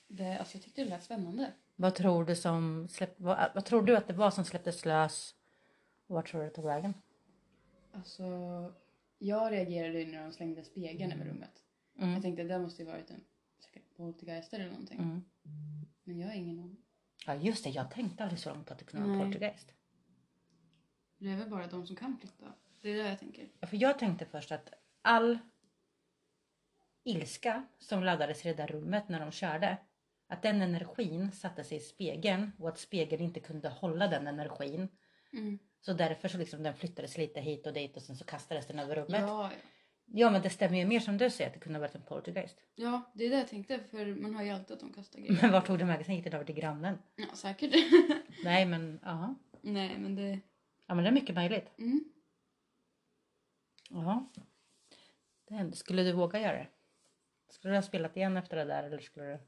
det, 0.08 0.38
alltså 0.38 0.56
jag 0.56 0.64
tyckte 0.64 0.84
det 0.84 0.90
lät 0.90 1.04
spännande. 1.04 1.52
Vad 1.76 1.94
tror 1.94 2.24
du, 2.24 2.36
som 2.36 2.88
släpp, 2.88 3.20
vad, 3.20 3.50
vad 3.54 3.64
tror 3.64 3.82
du 3.82 3.96
att 3.96 4.06
det 4.06 4.12
var 4.12 4.30
som 4.30 4.44
släpptes 4.44 4.84
lös? 4.84 5.34
Och 6.06 6.14
vart 6.14 6.30
tror 6.30 6.40
du 6.40 6.48
det 6.48 6.54
tog 6.54 6.64
vägen? 6.64 6.94
Alltså, 7.92 8.24
jag 9.18 9.52
reagerade 9.52 10.04
när 10.04 10.22
de 10.22 10.32
slängde 10.32 10.64
spegeln 10.64 11.12
över 11.12 11.24
rummet. 11.24 11.62
Mm. 11.98 12.12
Jag 12.12 12.22
tänkte 12.22 12.42
det 12.42 12.58
måste 12.58 12.82
ju 12.82 12.88
varit 12.88 13.10
en 13.10 13.24
poltergeist 13.96 14.52
eller 14.52 14.66
någonting. 14.66 14.98
Mm. 14.98 15.22
Men 16.04 16.18
jag 16.18 16.28
har 16.28 16.34
ingen 16.34 16.58
aning. 16.58 16.76
Ja 17.26 17.34
just 17.34 17.64
det, 17.64 17.70
jag 17.70 17.90
tänkte 17.90 18.22
aldrig 18.22 18.40
så 18.40 18.50
långt 18.54 18.66
på 18.66 18.72
att 18.72 18.78
det 18.78 18.84
kunde 18.84 19.06
vara 19.06 19.16
Nej. 19.16 19.26
poltergeist. 19.26 19.72
Det 21.18 21.30
är 21.30 21.36
väl 21.36 21.50
bara 21.50 21.66
de 21.66 21.86
som 21.86 21.96
kan 21.96 22.16
flytta. 22.18 22.52
Det 22.82 22.90
är 22.90 23.02
det 23.02 23.08
jag 23.08 23.18
tänker. 23.18 23.48
För 23.66 23.76
jag 23.76 23.98
tänkte 23.98 24.26
först 24.26 24.52
att 24.52 24.72
all 25.02 25.38
ilska 27.04 27.64
som 27.78 28.04
laddades 28.04 28.46
i 28.46 28.48
det 28.48 28.54
där 28.54 28.66
rummet 28.66 29.08
när 29.08 29.20
de 29.20 29.30
körde. 29.32 29.76
Att 30.28 30.42
den 30.42 30.62
energin 30.62 31.32
satte 31.32 31.64
sig 31.64 31.76
i 31.76 31.80
spegeln 31.80 32.52
och 32.58 32.68
att 32.68 32.78
spegeln 32.78 33.22
inte 33.22 33.40
kunde 33.40 33.68
hålla 33.68 34.08
den 34.08 34.26
energin. 34.26 34.88
Mm. 35.32 35.58
Så 35.80 35.92
därför 35.92 36.28
så 36.28 36.38
liksom 36.38 36.62
den 36.62 36.74
flyttades 36.74 37.16
lite 37.18 37.40
hit 37.40 37.66
och 37.66 37.72
dit 37.72 37.96
och 37.96 38.02
sen 38.02 38.16
så 38.16 38.24
kastades 38.24 38.66
den 38.66 38.78
över 38.78 38.96
rummet. 38.96 39.20
Ja, 39.20 39.26
Ja, 39.26 39.50
ja. 40.06 40.30
men 40.30 40.42
det 40.42 40.50
stämmer 40.50 40.78
ju 40.78 40.84
mer 40.86 41.00
som 41.00 41.18
du 41.18 41.30
säger 41.30 41.48
att 41.50 41.54
det 41.54 41.60
kunde 41.60 41.78
ha 41.78 41.80
varit 41.80 41.94
en 41.94 42.02
poltergeist. 42.02 42.58
ja, 42.74 43.12
det 43.14 43.24
är 43.24 43.30
det 43.30 43.36
jag 43.38 43.48
tänkte. 43.48 43.78
För 43.90 44.06
man 44.06 44.34
hör 44.34 44.42
ju 44.42 44.50
alltid 44.50 44.74
att 44.74 44.80
de 44.80 44.92
kastar 44.92 45.18
grejer. 45.20 45.38
Men 45.42 45.52
vart 45.52 45.66
tog 45.66 45.78
den 45.78 45.88
vägen? 45.88 46.04
Sen 46.04 46.14
gick 46.14 46.24
den 46.24 46.32
över 46.34 46.44
till 46.44 46.54
grannen. 46.54 46.98
Ja, 47.16 47.34
säkert. 47.34 47.74
Nej 48.44 48.66
men 48.66 49.00
ja. 49.02 49.34
Nej, 49.60 49.98
men 49.98 50.14
det... 50.14 50.38
Ja 50.86 50.94
men 50.94 51.04
det 51.04 51.10
är 51.10 51.14
mycket 51.14 51.34
möjligt. 51.34 51.78
Mm. 51.78 52.04
Ja. 53.92 54.26
Det 55.48 55.54
hände. 55.54 55.76
Skulle 55.76 56.02
du 56.02 56.12
våga 56.12 56.40
göra 56.40 56.52
det? 56.56 56.66
Skulle 57.48 57.72
du 57.72 57.76
ha 57.76 57.82
spelat 57.82 58.16
igen 58.16 58.36
efter 58.36 58.56
det 58.56 58.64
där 58.64 58.82
eller 58.84 58.98
skulle 58.98 59.26
du? 59.26 59.38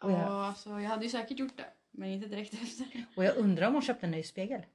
Ja, 0.00 0.06
Och 0.06 0.10
jag- 0.12 0.20
alltså 0.30 0.70
jag 0.80 0.88
hade 0.90 1.04
ju 1.04 1.10
säkert 1.10 1.38
gjort 1.38 1.56
det. 1.56 1.66
Men 1.90 2.08
inte 2.08 2.28
direkt 2.28 2.54
efter. 2.62 3.04
Och 3.16 3.24
jag 3.24 3.36
undrar 3.36 3.66
om 3.66 3.72
hon 3.72 3.82
köpte 3.82 4.06
en 4.06 4.10
ny 4.12 4.22
spegel. 4.22 4.66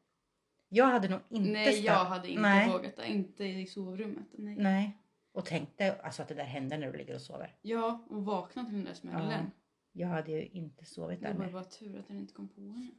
Jag 0.69 0.85
hade 0.85 1.09
nog 1.09 1.19
inte 1.29 1.49
Nej, 1.51 1.73
stört- 1.73 1.85
jag 1.85 2.05
hade 2.05 2.29
inte 2.29 2.41
Nej. 2.41 2.69
vågat 2.69 2.95
det. 2.95 3.07
Inte 3.07 3.43
i 3.45 3.65
sovrummet. 3.67 4.27
Nej. 4.31 4.55
Nej. 4.55 4.97
Och 5.31 5.45
tänkte 5.45 6.01
alltså 6.03 6.21
att 6.21 6.27
det 6.27 6.33
där 6.35 6.43
händer 6.43 6.77
när 6.77 6.91
du 6.91 6.97
ligger 6.97 7.15
och 7.15 7.21
sover. 7.21 7.55
Ja, 7.61 8.05
och 8.09 8.25
vakna 8.25 8.65
till 8.65 8.73
den 8.73 8.83
där 8.83 8.93
smällen. 8.93 9.51
Jag 9.91 10.07
hade 10.07 10.31
ju 10.31 10.45
inte 10.47 10.85
sovit 10.85 11.19
Det 11.21 11.27
där 11.27 11.33
var 11.33 11.43
med. 11.43 11.53
bara 11.53 11.63
tur 11.63 11.99
att 11.99 12.07
den 12.07 12.19
inte 12.19 12.33
kom 12.33 12.47
på 12.47 12.61
henne. 12.61 12.91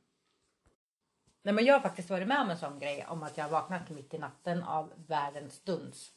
Nej 1.43 1.55
men 1.55 1.65
jag 1.65 1.75
har 1.75 1.81
faktiskt 1.81 2.11
varit 2.11 2.29
med 2.29 2.41
om 2.41 2.51
en 2.51 2.59
sån 2.59 2.79
grej 2.79 3.07
om 3.09 3.23
att 3.23 3.37
jag 3.37 3.45
har 3.45 3.51
vaknat 3.51 3.91
mitt 3.91 4.15
i 4.15 4.19
natten 4.19 4.63
av 4.63 4.93
världens 5.07 5.61
duns. 5.61 6.13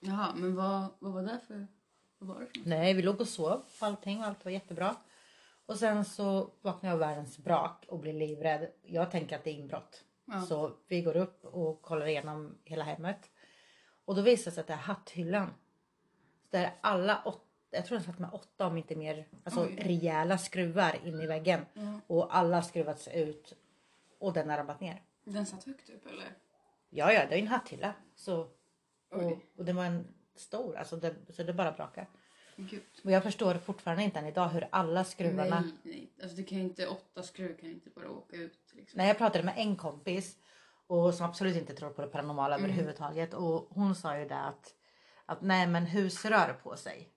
Jaha, 0.00 0.34
men 0.34 0.56
vad, 0.56 0.86
vad 0.98 1.12
var 1.12 1.22
det 1.22 1.40
för... 1.46 1.66
Vad 2.18 2.28
var 2.28 2.40
det 2.40 2.46
för 2.46 2.58
något? 2.58 2.66
Nej, 2.66 2.94
vi 2.94 3.02
låg 3.02 3.20
och 3.20 3.28
sov 3.28 3.62
på 3.80 3.86
allting 3.86 4.20
och 4.20 4.26
allt 4.26 4.44
var 4.44 4.52
jättebra. 4.52 4.96
Och 5.66 5.76
sen 5.76 6.04
så 6.04 6.50
vaknar 6.62 6.90
jag 6.90 6.94
av 6.94 6.98
världens 7.08 7.38
brak 7.38 7.84
och 7.88 7.98
blir 7.98 8.12
livrädd. 8.12 8.70
Jag 8.82 9.10
tänker 9.10 9.36
att 9.36 9.44
det 9.44 9.50
är 9.50 9.54
inbrott. 9.54 10.04
Ja. 10.24 10.42
Så 10.42 10.72
vi 10.88 11.02
går 11.02 11.16
upp 11.16 11.44
och 11.44 11.82
kollar 11.82 12.06
igenom 12.06 12.58
hela 12.64 12.84
hemmet. 12.84 13.30
Och 14.04 14.14
då 14.14 14.22
visar 14.22 14.50
det 14.50 14.54
sig 14.54 14.60
att 14.60 14.66
det 14.66 14.72
är 14.72 14.76
hatthyllan. 14.76 15.50
Där 16.50 16.74
alla 16.80 17.22
åtta, 17.24 17.40
jag 17.70 17.86
tror 17.86 17.98
den 17.98 18.06
satt 18.06 18.18
med 18.18 18.30
åtta 18.32 18.66
om 18.66 18.76
inte 18.76 18.96
mer, 18.96 19.26
alltså 19.44 19.60
Oj. 19.60 19.78
rejäla 19.80 20.38
skruvar 20.38 20.98
in 21.04 21.20
i 21.20 21.26
väggen. 21.26 21.60
Ja. 21.74 22.00
Och 22.06 22.36
alla 22.36 22.62
skruvats 22.62 23.08
ut 23.08 23.52
och 24.18 24.32
den 24.32 24.50
har 24.50 24.56
ramlat 24.56 24.80
ner. 24.80 25.02
Den 25.24 25.46
satt 25.46 25.64
högt 25.64 25.90
upp 25.90 26.06
eller? 26.06 26.36
Ja, 26.90 27.12
ja, 27.12 27.26
det 27.28 27.34
är 27.34 27.38
en 27.38 27.48
hatthylla. 27.48 27.94
Så, 28.14 28.40
och, 29.10 29.38
och 29.56 29.64
den 29.64 29.76
var 29.76 29.84
en 29.84 30.14
stor, 30.34 30.76
alltså 30.76 30.96
det, 30.96 31.14
så 31.28 31.42
det 31.42 31.52
bara 31.52 31.72
brakar. 31.72 32.08
Gud. 32.56 32.82
Och 33.04 33.10
jag 33.10 33.22
förstår 33.22 33.54
fortfarande 33.54 34.02
inte 34.02 34.18
än 34.18 34.26
idag 34.26 34.48
hur 34.48 34.68
alla 34.72 35.04
skruvarna 35.04 35.60
Nej, 35.60 35.72
nej. 35.82 36.12
Alltså 36.22 36.36
det 36.36 36.42
kan 36.42 36.58
inte, 36.58 36.86
åtta 36.86 37.22
skruv 37.22 37.56
kan 37.56 37.70
inte 37.70 37.90
bara 37.90 38.10
åka 38.10 38.36
ut. 38.36 38.72
Liksom. 38.72 38.98
Nej, 38.98 39.08
jag 39.08 39.18
pratade 39.18 39.44
med 39.44 39.54
en 39.56 39.76
kompis 39.76 40.36
och 40.86 41.14
som 41.14 41.26
absolut 41.26 41.56
inte 41.56 41.74
tror 41.74 41.90
på 41.90 42.02
det 42.02 42.08
paranormala 42.08 42.54
Mm. 42.56 42.70
överhuvudtaget 42.70 43.34
och 43.34 43.68
hon 43.70 43.94
sa 43.94 44.18
ju 44.18 44.28
det 44.28 44.38
att, 44.40 44.74
att 45.26 45.42
nej 45.42 45.66
men 45.66 45.86
hus 45.86 46.24
rör 46.24 46.52
på 46.62 46.76
sig. 46.76 47.08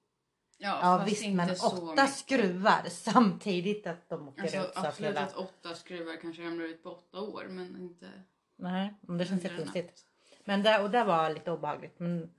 Ja, 0.61 0.79
Ja 0.81 1.05
visst 1.05 1.23
inte 1.23 1.35
men 1.37 1.49
åtta 1.49 1.85
mycket. 2.03 2.13
skruvar 2.15 2.83
samtidigt 2.89 3.87
att 3.87 4.09
de 4.09 4.27
åker 4.27 4.41
Alltså 4.41 4.57
ut 4.57 4.73
så 4.73 4.85
absolut 4.87 5.17
att 5.17 5.35
åtta 5.35 5.75
skruvar 5.75 6.15
kanske 6.21 6.41
ramlar 6.45 6.65
ut 6.65 6.83
på 6.83 6.89
åtta 6.89 7.19
år 7.21 7.45
men 7.49 7.75
inte 7.81 8.11
Nej, 8.55 8.93
men 9.01 9.17
det 9.17 9.25
känns 9.25 9.43
jättekonstigt. 9.43 10.05
Men 10.45 10.63
det, 10.63 10.79
och 10.79 10.89
det 10.91 11.03
var 11.03 11.29
lite 11.33 11.51
obehagligt 11.51 11.99
men 11.99 12.33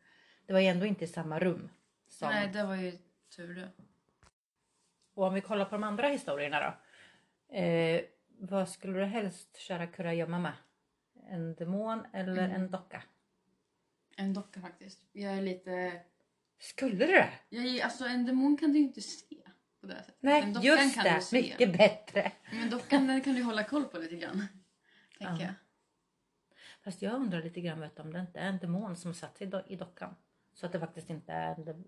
det 0.47 0.53
var 0.53 0.61
ju 0.61 0.67
ändå 0.67 0.87
inte 0.87 1.05
i 1.05 1.09
samma 1.09 1.39
rum. 1.39 1.69
Som... 2.09 2.29
Nej, 2.29 2.49
det 2.53 2.65
var 2.65 2.75
ju 2.77 2.99
tur 3.37 3.55
det. 3.55 3.69
Och 5.15 5.25
om 5.27 5.35
vi 5.35 5.41
kollar 5.41 5.65
på 5.65 5.71
de 5.75 5.85
andra 5.85 6.09
historierna 6.09 6.61
då. 6.61 7.57
Eh, 7.57 8.01
vad 8.39 8.69
skulle 8.69 8.99
du 8.99 9.05
helst 9.05 9.57
köra 9.57 9.87
kurragömma 9.87 10.39
med? 10.39 10.53
En 11.29 11.55
demon 11.55 12.07
eller 12.13 12.33
Mm. 12.45 12.51
en 12.51 12.71
docka? 12.71 13.03
En 14.17 14.35
docka 14.35 14.61
faktiskt. 14.61 15.01
Jag 15.13 15.33
är 15.33 15.43
lite... 15.43 16.01
Skulle 16.61 16.95
du 17.07 17.07
det? 17.07 17.29
Jag 17.49 17.81
alltså 17.81 18.05
en 18.05 18.27
demon 18.27 18.57
kan 18.57 18.73
du 18.73 18.79
ju 18.79 18.85
inte 18.85 19.01
se 19.01 19.37
på 19.81 19.87
det 19.87 19.95
sättet. 19.97 20.15
Nej, 20.21 20.53
just 20.63 20.95
kan 20.95 21.05
det. 21.05 21.33
Mycket 21.33 21.79
bättre. 21.79 22.33
Men 22.53 22.71
dockan 22.71 23.07
den 23.07 23.21
kan 23.21 23.35
du 23.35 23.43
hålla 23.43 23.65
koll 23.65 23.85
på 23.85 23.99
lite 23.99 24.17
grann. 24.17 24.47
Tänker 25.19 25.35
Ja. 25.35 25.41
jag. 25.41 25.55
Fast 26.85 27.03
jag 27.03 27.13
undrar 27.15 27.43
lite 27.43 27.61
grann 27.61 27.81
vet, 27.81 27.99
om 27.99 28.13
det 28.13 28.21
inte 28.21 28.39
är 28.41 28.49
en 28.49 28.59
demon 28.59 28.97
som 28.97 29.15
satt 29.15 29.39
sig 29.39 29.47
i 29.47 29.51
do- 29.51 29.65
i 29.69 29.77
dockan. 29.77 30.15
Så 30.55 30.67
att 30.67 30.73
det 30.73 30.81
faktiskt 30.81 31.11
inte 31.11 31.33
är 31.33 31.55
en, 31.55 31.65
de- 31.65 31.85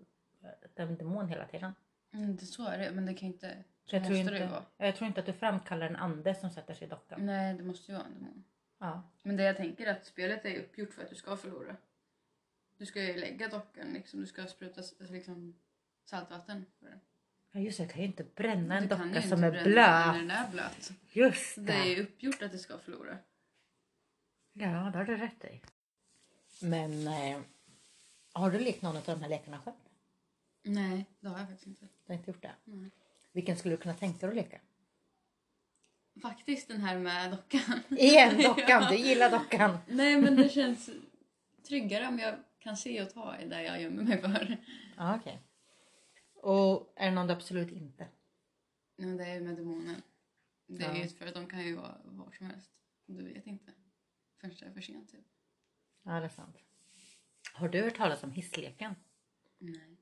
det 0.75 0.83
en 0.83 0.97
demon 0.97 1.27
hela 1.27 1.45
tiden. 1.47 1.73
Mm, 2.13 2.35
det 2.35 2.45
så 2.45 2.67
är 2.67 2.77
det, 2.77 2.91
men 2.91 3.05
det 3.05 3.13
kan 3.13 3.27
inte... 3.27 3.63
Så 3.85 3.95
jag, 3.95 4.05
tror 4.05 4.13
det 4.15 4.19
inte, 4.19 4.45
vara. 4.47 4.63
jag 4.77 4.95
tror 4.95 5.07
inte 5.07 5.19
att 5.19 5.25
du 5.25 5.33
framkallar 5.33 5.87
en 5.87 5.95
ande 5.95 6.35
som 6.35 6.49
sätter 6.49 6.73
sig 6.73 6.87
i 6.87 6.89
dockan. 6.89 7.25
Nej, 7.25 7.53
det 7.53 7.63
måste 7.63 7.91
ju 7.91 7.97
vara 7.97 8.07
en 8.07 8.13
demon. 8.13 8.43
Ja. 8.79 9.09
Men 9.23 9.37
det 9.37 9.43
jag 9.43 9.57
tänker 9.57 9.87
är 9.87 9.91
att 9.91 10.05
spelet 10.05 10.45
är 10.45 10.59
uppgjort 10.59 10.93
för 10.93 11.01
att 11.03 11.09
du 11.09 11.15
ska 11.15 11.37
förlora. 11.37 11.75
Du 12.77 12.85
ska 12.85 13.03
ju 13.03 13.17
lägga 13.19 13.47
dockan 13.47 13.93
liksom. 13.93 14.19
Du 14.19 14.25
ska 14.27 14.45
spruta 14.47 14.81
liksom, 14.99 15.55
saltvatten 16.05 16.65
på 16.79 16.85
den. 16.85 16.99
ja 17.51 17.59
just 17.59 17.77
det, 17.77 17.83
jag 17.83 17.91
kan 17.91 18.01
ju 18.01 18.07
inte 18.07 18.23
bränna 18.23 18.77
en 18.77 18.87
docka 18.87 19.21
som 19.21 19.43
är 19.43 19.51
blöt. 19.51 20.15
Den 20.15 20.31
är 20.31 20.51
blöt. 20.51 20.91
Just 21.11 21.55
Det 21.55 21.73
är 21.73 21.83
det. 21.83 21.89
ju 21.89 22.03
uppgjort 22.03 22.41
att 22.41 22.51
det 22.51 22.57
ska 22.59 22.77
förlora. 22.77 23.17
Ja, 24.53 24.67
det 24.91 24.97
har 24.97 25.05
du 25.05 25.17
rätt 25.17 25.45
i. 25.45 25.61
Men 26.65 27.07
eh, 27.07 27.39
har 28.33 28.51
du 28.51 28.59
lekt 28.59 28.81
någon 28.81 28.97
av 28.97 29.03
de 29.05 29.21
här 29.21 29.29
lekarna 29.29 29.59
själv? 29.65 29.75
Nej, 30.63 31.05
det 31.19 31.27
har 31.29 31.39
jag 31.39 31.47
faktiskt 31.47 31.67
inte. 31.67 31.85
Du 31.85 32.13
har 32.13 32.15
inte 32.15 32.31
gjort 32.31 32.41
det? 32.41 32.51
Nej. 32.63 32.91
Vilken 33.31 33.57
skulle 33.57 33.73
du 33.75 33.81
kunna 33.81 33.93
tänka 33.95 34.27
dig 34.27 34.29
att 34.29 34.35
leka? 34.45 34.59
Faktiskt 36.21 36.67
den 36.67 36.81
här 36.81 36.97
med 36.99 37.31
dockan. 37.31 37.79
Igen 37.89 38.41
dockan, 38.43 38.85
du 38.89 38.95
gillar 38.95 39.29
dockan. 39.29 39.77
Nej 39.87 40.21
men 40.21 40.35
det 40.35 40.49
känns 40.49 40.89
tryggare 41.67 42.07
om 42.07 42.19
jag 42.19 42.35
kan 42.63 42.77
se 42.77 43.01
och 43.03 43.09
ta 43.13 43.37
i 43.39 43.47
det 43.47 43.63
jag 43.63 43.81
gömmer 43.81 44.03
mig 44.03 44.21
för. 44.21 44.57
Ja, 44.97 45.15
okej. 45.19 45.39
Och 46.33 46.93
är 46.95 47.05
det 47.05 47.11
någon 47.15 47.27
du 47.27 47.33
absolut 47.33 47.71
inte? 47.71 48.07
Men 48.95 49.17
det 49.17 49.25
är 49.25 49.41
med 49.41 49.55
demonen. 49.55 50.01
Det 50.67 50.83
är 50.83 50.95
Ja. 50.95 51.07
för 51.07 51.27
att 51.27 51.33
de 51.33 51.47
kan 51.47 51.65
ju 51.65 51.75
vara 51.75 52.01
var 52.05 52.31
som 52.31 52.45
helst. 52.45 52.71
Du 53.05 53.33
vet 53.33 53.47
inte. 53.47 53.71
Förrän 54.41 54.55
det 54.59 54.65
är 54.65 54.71
för 54.73 54.81
sent 54.81 55.11
typ. 55.11 55.25
Ja, 56.03 56.11
det 56.19 56.25
är 56.25 56.29
sant. 56.29 56.57
Har 57.53 57.69
du 57.69 57.81
hört 57.83 57.97
talas 57.97 58.23
om 58.23 58.31
hissleken? 58.31 58.95
Nej. 59.57 59.92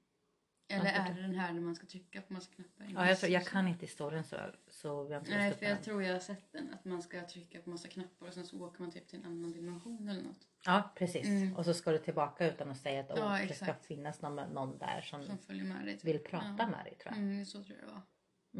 Eller 0.71 0.91
är 0.91 1.13
det 1.13 1.21
den 1.21 1.35
här 1.35 1.53
där 1.53 1.61
man 1.61 1.75
ska 1.75 1.85
trycka 1.85 2.21
på 2.21 2.33
massa 2.33 2.51
knappar? 2.51 2.85
Ja, 2.95 3.07
jag, 3.07 3.19
tror, 3.19 3.31
jag 3.31 3.45
kan 3.47 3.67
inte 3.67 3.85
historien 3.85 4.23
så, 4.23 4.37
så 4.67 5.09
har 5.09 5.17
inte 5.17 5.37
Nej, 5.37 5.53
för 5.53 5.65
jag 5.65 5.75
den. 5.75 5.83
tror 5.83 6.03
jag 6.03 6.13
har 6.13 6.19
sett 6.19 6.51
den. 6.51 6.73
Att 6.73 6.85
man 6.85 7.01
ska 7.01 7.27
trycka 7.27 7.59
på 7.61 7.69
massa 7.69 7.87
knappar 7.87 8.27
och 8.27 8.33
sen 8.33 8.45
så 8.45 8.65
åker 8.65 8.81
man 8.81 8.91
typ 8.91 9.07
till 9.07 9.19
en 9.19 9.25
annan 9.25 9.51
dimension 9.51 10.09
eller 10.09 10.21
något. 10.21 10.47
Ja, 10.65 10.91
precis. 10.95 11.27
Mm. 11.27 11.55
Och 11.55 11.65
så 11.65 11.73
ska 11.73 11.91
du 11.91 11.97
tillbaka 11.97 12.47
utan 12.47 12.71
att 12.71 12.77
säga 12.77 12.99
att 13.01 13.17
Ja, 13.17 13.39
det 13.47 13.53
ska 13.53 13.73
finnas 13.73 14.21
någon, 14.21 14.35
någon 14.53 14.77
där 14.77 15.01
som 15.01 15.23
Som 15.23 15.37
följer 15.37 15.63
med 15.63 15.85
dig. 15.85 15.93
Typ. 15.93 16.03
vill 16.03 16.19
prata 16.19 16.55
ja. 16.59 16.67
med 16.67 16.85
dig 16.85 16.95
tror 16.95 17.13
jag. 17.15 17.23
Mm, 17.23 17.45
så 17.45 17.63
tror 17.63 17.77
jag 17.79 17.87
det 17.87 17.91
var. 17.93 18.01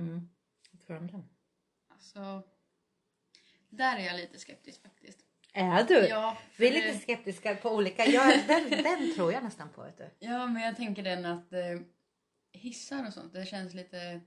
Mm. 0.04 0.30
Vad 0.72 0.82
tror 0.82 0.96
du 0.96 1.02
om 1.02 1.08
den? 1.08 1.24
Alltså, 1.90 2.44
där 3.70 3.98
är 3.98 4.06
jag 4.06 4.16
lite 4.16 4.40
skeptisk 4.40 4.82
faktiskt. 4.82 5.20
Är 5.54 5.84
du? 5.84 6.08
Ja, 6.08 6.38
Vi 6.58 6.68
är 6.68 6.72
lite 6.72 7.00
skeptiska 7.00 7.56
på 7.56 7.70
olika. 7.70 8.06
Jag, 8.06 8.48
den, 8.48 8.70
den 8.70 9.16
tror 9.16 9.34
jag 9.34 9.44
nästan 9.44 9.70
på. 9.70 9.84
Vet 9.84 9.98
du. 9.98 10.10
Ja, 10.20 10.48
men 10.48 10.64
jag 10.64 10.76
tänker 10.76 11.04
den 11.04 11.26
att 11.26 11.54
eh, 11.54 11.60
hissar 12.52 13.08
och 13.08 13.14
sånt, 13.14 13.34
det 13.34 13.46
känns 13.46 13.74
lite... 13.74 14.22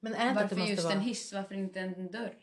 Men 0.00 0.14
är 0.14 0.28
det 0.28 0.34
Varför 0.34 0.56
måste 0.56 0.70
just 0.72 0.84
vara... 0.84 0.94
en 0.94 1.00
hiss, 1.00 1.32
varför 1.32 1.54
inte 1.54 1.80
en 1.80 2.10
dörr? 2.10 2.34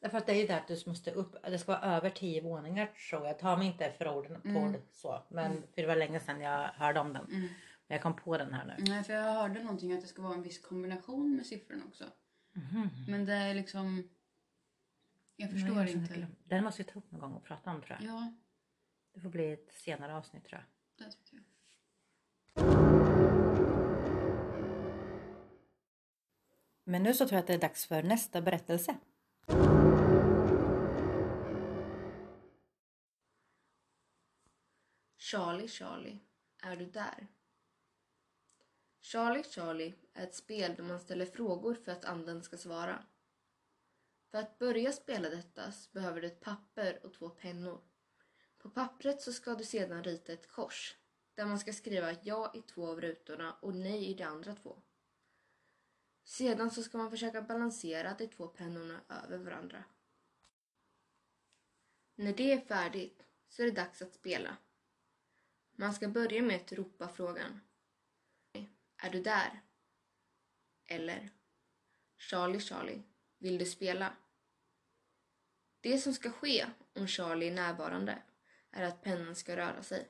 Därför 0.00 0.18
att 0.18 0.26
det 0.26 0.32
är 0.32 0.36
ju 0.40 0.46
det 0.46 0.56
att 0.56 0.68
du 0.68 0.82
måste 0.86 1.10
upp. 1.10 1.36
Det 1.44 1.58
ska 1.58 1.72
vara 1.72 1.96
över 1.96 2.10
tio 2.10 2.40
våningar 2.42 2.86
tror 3.10 3.26
jag. 3.26 3.38
Ta 3.38 3.56
mig 3.56 3.66
inte 3.66 3.92
för 3.92 4.08
orden 4.08 4.40
på 4.40 4.48
Mm. 4.48 4.72
det 4.72 4.80
så. 4.92 5.22
Men 5.28 5.52
för 5.74 5.80
det 5.82 5.86
var 5.86 5.96
länge 5.96 6.20
sedan 6.20 6.40
jag 6.40 6.68
hörde 6.68 7.00
om 7.00 7.12
den. 7.12 7.24
Mm. 7.24 7.40
Men 7.40 7.94
jag 7.94 8.02
kom 8.02 8.16
på 8.16 8.38
den 8.38 8.54
här 8.54 8.64
nu. 8.66 8.74
Nej, 8.78 9.04
för 9.04 9.12
jag 9.12 9.22
hörde 9.32 9.62
någonting 9.62 9.92
att 9.92 10.00
det 10.00 10.06
ska 10.06 10.22
vara 10.22 10.34
en 10.34 10.42
viss 10.42 10.58
kombination 10.66 11.36
med 11.36 11.46
siffrorna 11.46 11.82
också. 11.88 12.04
Mhm. 12.52 12.88
Men 13.08 13.24
det 13.26 13.32
är 13.34 13.54
liksom... 13.54 14.08
Jag 15.36 15.50
förstår 15.50 15.68
Nej, 15.74 15.78
jag 15.92 16.02
inte. 16.02 16.26
den. 16.44 16.64
Måste 16.64 16.82
vi 16.82 16.88
ta 16.92 16.98
upp 16.98 17.10
någon 17.10 17.20
gång 17.20 17.32
och 17.32 17.44
prata 17.44 17.70
om 17.70 17.82
tror 17.82 17.98
jag. 18.00 18.08
Ja, 18.10 18.32
Det 19.14 19.20
får 19.20 19.28
bli 19.28 19.52
ett 19.52 19.72
senare 19.72 20.14
avsnitt 20.16 20.44
tror 20.44 20.64
jag. 20.96 21.06
det 21.06 21.12
tycker 21.12 21.36
jag. 21.36 22.83
Men 26.84 27.02
nu 27.02 27.14
så 27.14 27.28
tror 27.28 27.32
jag 27.36 27.40
att 27.40 27.46
det 27.46 27.54
är 27.54 27.58
dags 27.58 27.86
för 27.86 28.02
nästa 28.02 28.40
berättelse. 28.40 28.96
Charlie, 35.16 35.68
Charlie, 35.68 36.18
är 36.62 36.76
du 36.76 36.86
där? 36.86 37.26
Charlie, 39.00 39.42
Charlie 39.42 39.94
är 40.12 40.24
ett 40.24 40.34
spel 40.34 40.74
där 40.74 40.82
man 40.82 41.00
ställer 41.00 41.26
frågor 41.26 41.74
för 41.74 41.92
att 41.92 42.04
anden 42.04 42.42
ska 42.42 42.56
svara. 42.56 43.04
För 44.30 44.38
att 44.38 44.58
börja 44.58 44.92
spela 44.92 45.28
detta 45.28 45.72
så 45.72 45.90
behöver 45.92 46.20
du 46.20 46.26
ett 46.26 46.40
papper 46.40 47.00
och 47.06 47.14
två 47.14 47.28
pennor. 47.28 47.80
På 48.58 48.70
pappret 48.70 49.22
så 49.22 49.32
ska 49.32 49.54
du 49.54 49.64
sedan 49.64 50.04
rita 50.04 50.32
ett 50.32 50.48
kors 50.48 50.96
där 51.34 51.46
man 51.46 51.58
ska 51.58 51.72
skriva 51.72 52.12
ja 52.22 52.52
i 52.54 52.62
två 52.62 52.86
av 52.88 53.00
rutorna 53.00 53.56
och 53.60 53.74
nej 53.74 54.10
i 54.10 54.14
de 54.14 54.24
andra 54.24 54.54
två. 54.54 54.82
Sedan 56.24 56.70
så 56.70 56.82
ska 56.82 56.98
man 56.98 57.10
försöka 57.10 57.42
balansera 57.42 58.14
de 58.18 58.26
två 58.26 58.48
pennorna 58.48 59.00
över 59.08 59.38
varandra. 59.38 59.84
När 62.14 62.32
det 62.32 62.52
är 62.52 62.60
färdigt 62.60 63.24
så 63.48 63.62
är 63.62 63.66
det 63.66 63.72
dags 63.72 64.02
att 64.02 64.14
spela. 64.14 64.56
Man 65.76 65.94
ska 65.94 66.08
börja 66.08 66.42
med 66.42 66.56
att 66.56 66.72
ropa 66.72 67.08
frågan. 67.08 67.60
Är 68.96 69.10
du 69.10 69.22
där? 69.22 69.62
Eller 70.86 71.30
Charlie, 72.18 72.60
Charlie, 72.60 73.02
vill 73.38 73.58
du 73.58 73.66
spela? 73.66 74.16
Det 75.80 75.98
som 75.98 76.14
ska 76.14 76.30
ske 76.30 76.66
om 76.94 77.06
Charlie 77.06 77.48
är 77.48 77.54
närvarande 77.54 78.22
är 78.70 78.82
att 78.82 79.02
pennan 79.02 79.36
ska 79.36 79.56
röra 79.56 79.82
sig. 79.82 80.08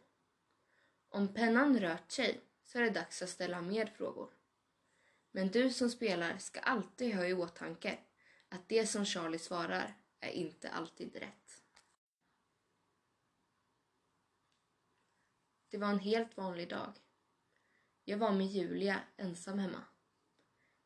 Om 1.09 1.35
pennan 1.35 1.78
rört 1.78 2.11
sig 2.11 2.40
så 2.62 2.78
är 2.78 2.83
det 2.83 2.90
dags 2.90 3.23
att 3.23 3.28
ställa 3.28 3.61
mer 3.61 3.87
frågor. 3.87 4.30
Men 5.37 5.49
du 5.49 5.71
som 5.71 5.91
spelar 5.91 6.38
ska 6.38 6.61
alltid 6.61 7.14
ha 7.14 7.26
i 7.26 7.35
åtanke 7.35 7.99
att 8.49 8.69
det 8.69 8.87
som 8.87 9.05
Charlie 9.05 9.38
svarar 9.38 9.95
är 10.21 10.31
inte 10.31 10.71
alltid 10.71 11.17
rätt. 11.17 11.62
Det 15.69 15.79
var 15.79 15.88
en 15.88 15.99
helt 15.99 16.37
vanlig 16.37 16.69
dag. 16.69 16.93
Jag 18.05 18.19
var 18.19 18.33
med 18.33 18.47
Julia 18.47 19.00
ensam 19.17 19.59
hemma. 19.59 19.85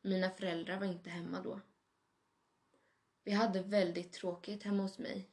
Mina 0.01 0.29
föräldrar 0.29 0.79
var 0.79 0.85
inte 0.85 1.09
hemma 1.09 1.41
då. 1.41 1.61
Vi 3.23 3.31
hade 3.31 3.63
väldigt 3.63 4.13
tråkigt 4.13 4.63
hemma 4.63 4.83
hos 4.83 4.97
mig 4.97 5.29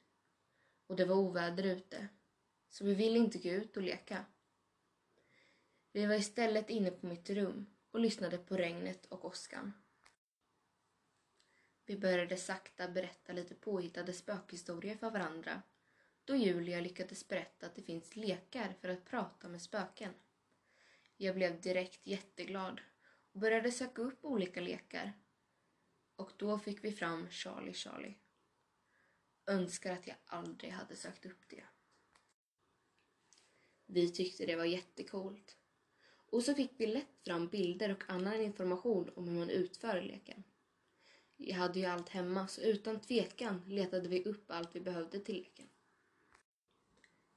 och 0.87 0.96
det 0.96 1.04
var 1.04 1.16
oväder 1.16 1.64
ute 1.64 2.08
så 2.68 2.85
vi 2.85 2.94
ville 2.94 3.18
inte 3.18 3.38
gå 3.38 3.49
ut 3.49 3.76
och 3.76 3.82
leka. 3.82 4.25
Vi 5.92 6.06
var 6.06 6.14
istället 6.14 6.70
inne 6.70 6.90
på 6.90 7.06
mitt 7.06 7.30
rum 7.30 7.75
och 7.96 8.02
lyssnade 8.02 8.38
på 8.38 8.56
regnet 8.56 9.06
och 9.06 9.24
åskan. 9.24 9.72
Vi 11.86 11.96
började 11.98 12.36
sakta 12.36 12.88
berätta 12.88 13.32
lite 13.32 13.54
påhittade 13.54 14.12
spökhistorier 14.12 14.96
för 14.96 15.10
varandra 15.10 15.62
då 16.24 16.36
Julia 16.36 16.80
lyckades 16.80 17.28
berätta 17.28 17.66
att 17.66 17.74
det 17.74 17.82
finns 17.82 18.16
lekar 18.16 18.74
för 18.80 18.88
att 18.88 19.04
prata 19.04 19.48
med 19.48 19.62
spöken. 19.62 20.14
Jag 21.16 21.34
blev 21.34 21.60
direkt 21.60 22.06
jätteglad 22.06 22.80
och 23.32 23.40
började 23.40 23.72
söka 23.72 24.02
upp 24.02 24.24
olika 24.24 24.60
lekar. 24.60 25.12
Och 26.16 26.32
då 26.36 26.58
fick 26.58 26.84
vi 26.84 26.92
fram 26.92 27.30
Charlie 27.30 27.74
Charlie. 27.74 28.14
Önskar 29.46 29.92
att 29.92 30.06
jag 30.06 30.16
aldrig 30.24 30.72
hade 30.72 30.96
sökt 30.96 31.26
upp 31.26 31.48
det. 31.48 31.64
Vi 33.86 34.12
tyckte 34.12 34.46
det 34.46 34.56
var 34.56 34.64
jättekult. 34.64 35.56
Och 36.30 36.42
så 36.42 36.54
fick 36.54 36.73
vi 36.76 36.87
lätt 36.87 37.25
fram 37.25 37.49
bilder 37.49 37.92
och 37.92 38.04
annan 38.09 38.40
information 38.40 39.11
om 39.16 39.28
hur 39.28 39.38
man 39.38 39.50
utför 39.50 40.00
leken. 40.00 40.45
Jag 41.37 41.56
hade 41.56 41.78
ju 41.78 41.87
allt 41.87 42.09
hemma 42.09 42.49
så 42.49 42.61
utan 42.61 43.00
tvekan 43.00 43.62
letade 43.66 44.09
vi 44.09 44.25
upp 44.25 44.50
allt 44.50 44.76
vi 44.76 44.80
behövde 44.80 45.21
till 45.21 45.35
leken. 45.35 45.68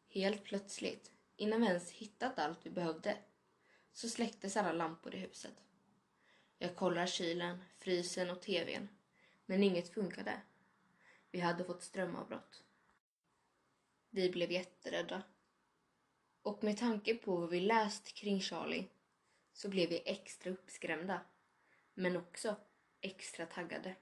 Helt 0.08 0.44
plötsligt, 0.44 1.12
innan 1.36 1.62
vi 1.62 1.68
ens 1.68 1.92
hittat 1.92 2.40
allt 2.40 2.66
vi 2.66 2.70
behövde, 2.70 3.18
så 3.94 4.10
släcktes 4.10 4.58
alla 4.58 4.72
lampor 4.72 5.16
i 5.16 5.18
huset. 5.18 5.64
Jag 6.58 6.76
kollar 6.76 7.08
kylen, 7.08 7.64
frysen 7.78 8.30
och 8.30 8.42
tvn, 8.42 8.90
men 9.46 9.64
inget 9.64 9.94
funkade. 9.94 10.42
Vi 11.32 11.40
hade 11.40 11.64
fått 11.64 11.84
strömavbrott. 11.84 12.64
Vi 14.10 14.30
blev 14.30 14.52
jätterädda. 14.52 15.24
Och 16.42 16.64
med 16.64 16.78
tanke 16.78 17.16
på 17.16 17.36
vad 17.36 17.50
vi 17.50 17.60
läst 17.60 18.14
kring 18.14 18.42
Charlie 18.42 18.88
så 19.54 19.70
blev 19.70 19.90
vi 19.90 20.02
extra 20.06 20.52
uppskrämda, 20.52 21.22
men 21.94 22.18
också 22.18 22.56
extra 23.02 23.46
taggade. 23.46 23.96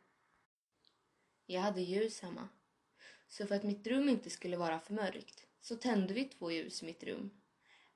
Jag 1.46 1.62
hade 1.62 1.82
ljus 1.82 2.22
hemma, 2.22 2.50
så 3.28 3.48
för 3.48 3.56
att 3.56 3.64
mitt 3.64 3.88
rum 3.88 4.10
inte 4.10 4.30
skulle 4.30 4.58
vara 4.58 4.80
för 4.80 4.94
mörkt 4.94 5.48
så 5.62 5.76
tände 5.76 6.14
vi 6.14 6.26
två 6.26 6.52
ljus 6.52 6.84
i 6.84 6.86
mitt 6.86 7.04
rum, 7.04 7.30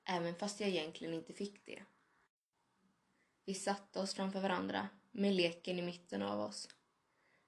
även 0.04 0.36
fast 0.36 0.60
jag 0.60 0.70
egentligen 0.70 1.14
inte 1.14 1.34
fick 1.34 1.66
det. 1.66 1.84
Vi 3.46 3.54
satte 3.54 4.00
oss 4.00 4.14
framför 4.14 4.40
varandra 4.40 4.90
med 5.12 5.34
leken 5.34 5.80
i 5.80 5.82
mitten 5.82 6.22
av 6.22 6.40
oss. 6.40 6.70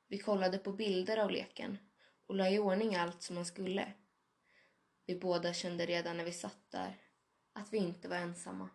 Vi 0.07 0.17
kollade 0.17 0.57
på 0.57 0.71
bilder 0.71 1.17
av 1.17 1.31
leken 1.31 1.77
och 2.25 2.35
la 2.35 2.49
i 2.49 2.59
ordning 2.59 2.95
allt 2.95 3.21
som 3.21 3.35
man 3.35 3.45
skulle. 3.45 3.93
Vi 5.05 5.15
båda 5.15 5.53
kände 5.53 5.85
redan 5.85 6.17
när 6.17 6.25
vi 6.25 6.31
satt 6.31 6.71
där 6.71 7.01
att 7.53 7.73
vi 7.73 7.77
inte 7.77 8.07
var 8.07 8.17
ensamma. 8.17 8.69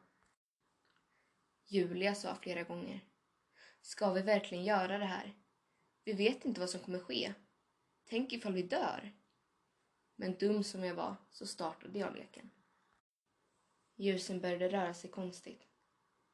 Julia 1.67 2.15
sa 2.15 2.35
flera 2.35 2.63
gånger. 2.63 3.01
Ska 3.81 4.13
vi 4.13 4.23
verkligen 4.23 4.65
göra 4.65 4.99
det 4.99 5.05
här? 5.05 5.39
Vi 6.05 6.13
vet 6.13 6.45
inte 6.45 6.61
vad 6.61 6.71
som 6.71 6.81
kommer 6.81 6.99
ske. 6.99 7.35
Tänk 8.05 8.33
ifall 8.33 8.53
vi 8.53 8.63
dör? 8.63 9.13
Men 10.17 10.39
dum 10.39 10.64
som 10.64 10.85
jag 10.85 10.95
var 10.95 11.17
så 11.31 11.47
startade 11.47 11.99
jag 11.99 12.17
leken. 12.17 12.51
Ljusen 13.97 14.41
började 14.41 14.69
röra 14.69 14.95
sig 14.95 15.11
konstigt 15.11 15.67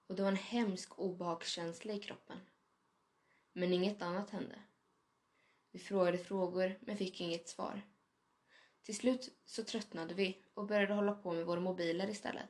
och 0.07 0.15
det 0.15 0.23
var 0.23 0.31
en 0.31 0.37
hemsk 0.37 0.99
obehagskänsla 0.99 1.93
i 1.93 1.99
kroppen. 1.99 2.39
Men 3.53 3.73
inget 3.73 4.03
annat 4.03 4.31
hände. 4.31 4.63
Vi 5.71 5.79
frågade 5.79 6.19
frågor 6.19 6.79
men 6.81 6.97
fick 6.97 7.21
inget 7.21 7.49
svar. 7.49 7.83
Till 8.85 8.97
slut 8.97 9.35
så 9.45 9.65
tröttnade 9.65 10.15
vi 10.15 10.45
och 10.55 10.67
började 10.67 10.95
hålla 10.95 11.13
på 11.13 11.33
med 11.33 11.47
våra 11.47 11.61
mobiler 11.61 12.11
istället. 12.11 12.49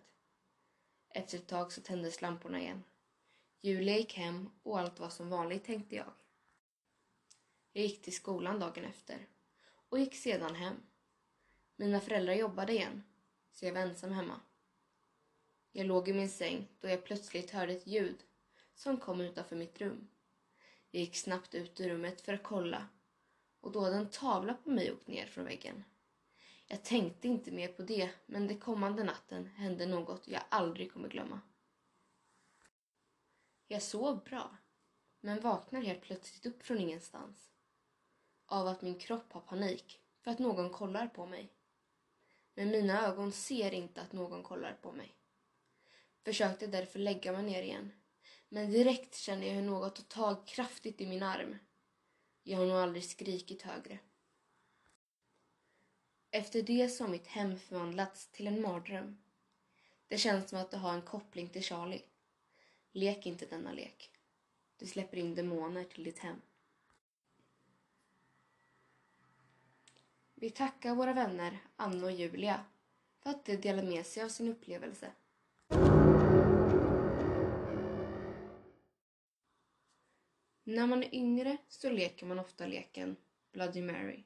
Efter 1.08 1.36
ett 1.36 1.42
typ 1.42 1.48
tag 1.48 1.72
så 1.72 1.80
tändes 1.80 2.22
lamporna 2.22 2.60
igen. 2.60 2.84
Julia 3.60 3.96
gick 3.96 4.14
hem 4.14 4.50
och 4.62 4.78
allt 4.78 5.00
var 5.00 5.08
som 5.08 5.28
vanligt 5.28 5.64
tänkte 5.64 5.96
jag. 5.96 6.12
Jag 7.72 7.84
gick 7.84 8.02
till 8.02 8.14
skolan 8.14 8.60
dagen 8.60 8.84
efter 8.84 9.26
och 9.88 9.98
gick 9.98 10.14
sedan 10.14 10.54
hem. 10.54 10.76
Mina 11.76 12.00
föräldrar 12.00 12.34
jobbade 12.34 12.72
igen 12.72 13.02
så 13.52 13.66
jag 13.66 13.72
var 13.72 13.80
ensam 13.80 14.12
hemma. 14.12 14.40
Jag 15.72 15.86
låg 15.86 16.08
i 16.08 16.12
min 16.12 16.30
säng 16.30 16.68
då 16.80 16.88
jag 16.88 17.04
plötsligt 17.04 17.50
hörde 17.50 17.72
ett 17.72 17.86
ljud 17.86 18.22
som 18.74 18.96
kom 18.96 19.20
utanför 19.20 19.56
mitt 19.56 19.80
rum. 19.80 20.08
Jag 20.90 21.00
gick 21.00 21.16
snabbt 21.16 21.54
ut 21.54 21.80
ur 21.80 21.88
rummet 21.88 22.20
för 22.20 22.32
att 22.32 22.42
kolla 22.42 22.88
och 23.60 23.72
då 23.72 23.80
hade 23.80 23.96
en 23.96 24.10
tavla 24.10 24.54
på 24.54 24.70
mig 24.70 24.92
åkt 24.92 25.06
ner 25.06 25.26
från 25.26 25.44
väggen. 25.44 25.84
Jag 26.66 26.84
tänkte 26.84 27.28
inte 27.28 27.50
mer 27.50 27.68
på 27.68 27.82
det 27.82 28.10
men 28.26 28.46
den 28.46 28.60
kommande 28.60 29.04
natten 29.04 29.46
hände 29.46 29.86
något 29.86 30.28
jag 30.28 30.42
aldrig 30.48 30.92
kommer 30.92 31.08
glömma. 31.08 31.40
Jag 33.68 33.82
sov 33.82 34.24
bra 34.24 34.56
men 35.20 35.40
vaknar 35.40 35.82
helt 35.82 36.02
plötsligt 36.02 36.46
upp 36.46 36.62
från 36.62 36.78
ingenstans 36.78 37.50
av 38.46 38.66
att 38.66 38.82
min 38.82 38.98
kropp 38.98 39.32
har 39.32 39.40
panik 39.40 40.00
för 40.20 40.30
att 40.30 40.38
någon 40.38 40.70
kollar 40.70 41.06
på 41.06 41.26
mig. 41.26 41.52
Men 42.54 42.70
mina 42.70 43.06
ögon 43.06 43.32
ser 43.32 43.74
inte 43.74 44.00
att 44.02 44.12
någon 44.12 44.42
kollar 44.42 44.72
på 44.82 44.92
mig. 44.92 45.14
Försökte 46.24 46.66
därför 46.66 46.98
lägga 46.98 47.32
mig 47.32 47.42
ner 47.42 47.62
igen. 47.62 47.92
Men 48.48 48.70
direkt 48.70 49.16
känner 49.16 49.46
jag 49.46 49.54
hur 49.54 49.62
något 49.62 49.96
tar 49.96 50.02
tag 50.04 50.46
kraftigt 50.46 51.00
i 51.00 51.06
min 51.06 51.22
arm. 51.22 51.58
Jag 52.42 52.58
har 52.58 52.66
nog 52.66 52.76
aldrig 52.76 53.04
skrikit 53.04 53.62
högre. 53.62 53.98
Efter 56.34 56.62
det 56.62 56.88
så 56.88 57.04
har 57.04 57.10
mitt 57.10 57.26
hem 57.26 57.58
förvandlats 57.58 58.26
till 58.26 58.46
en 58.46 58.60
mardröm. 58.60 59.18
Det 60.08 60.18
känns 60.18 60.50
som 60.50 60.58
att 60.58 60.70
det 60.70 60.76
har 60.76 60.94
en 60.94 61.02
koppling 61.02 61.48
till 61.48 61.62
Charlie. 61.62 62.02
Lek 62.92 63.26
inte 63.26 63.46
denna 63.46 63.72
lek. 63.72 64.10
Du 64.76 64.86
släpper 64.86 65.16
in 65.16 65.34
demoner 65.34 65.84
till 65.84 66.04
ditt 66.04 66.18
hem. 66.18 66.40
Vi 70.34 70.50
tackar 70.50 70.94
våra 70.94 71.12
vänner 71.12 71.58
Anna 71.76 72.04
och 72.04 72.12
Julia 72.12 72.64
för 73.18 73.30
att 73.30 73.44
de 73.44 73.56
delar 73.56 73.82
med 73.82 74.06
sig 74.06 74.22
av 74.22 74.28
sin 74.28 74.48
upplevelse. 74.48 75.12
När 80.64 80.86
man 80.86 81.02
är 81.02 81.14
yngre 81.14 81.56
så 81.68 81.90
leker 81.90 82.26
man 82.26 82.38
ofta 82.38 82.66
leken 82.66 83.16
Bloody 83.52 83.82
Mary. 83.82 84.24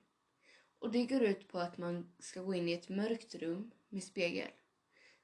Och 0.78 0.90
det 0.90 1.06
går 1.06 1.22
ut 1.22 1.48
på 1.48 1.58
att 1.58 1.78
man 1.78 2.12
ska 2.18 2.42
gå 2.42 2.54
in 2.54 2.68
i 2.68 2.72
ett 2.72 2.88
mörkt 2.88 3.34
rum 3.34 3.70
med 3.88 4.02
spegel. 4.04 4.50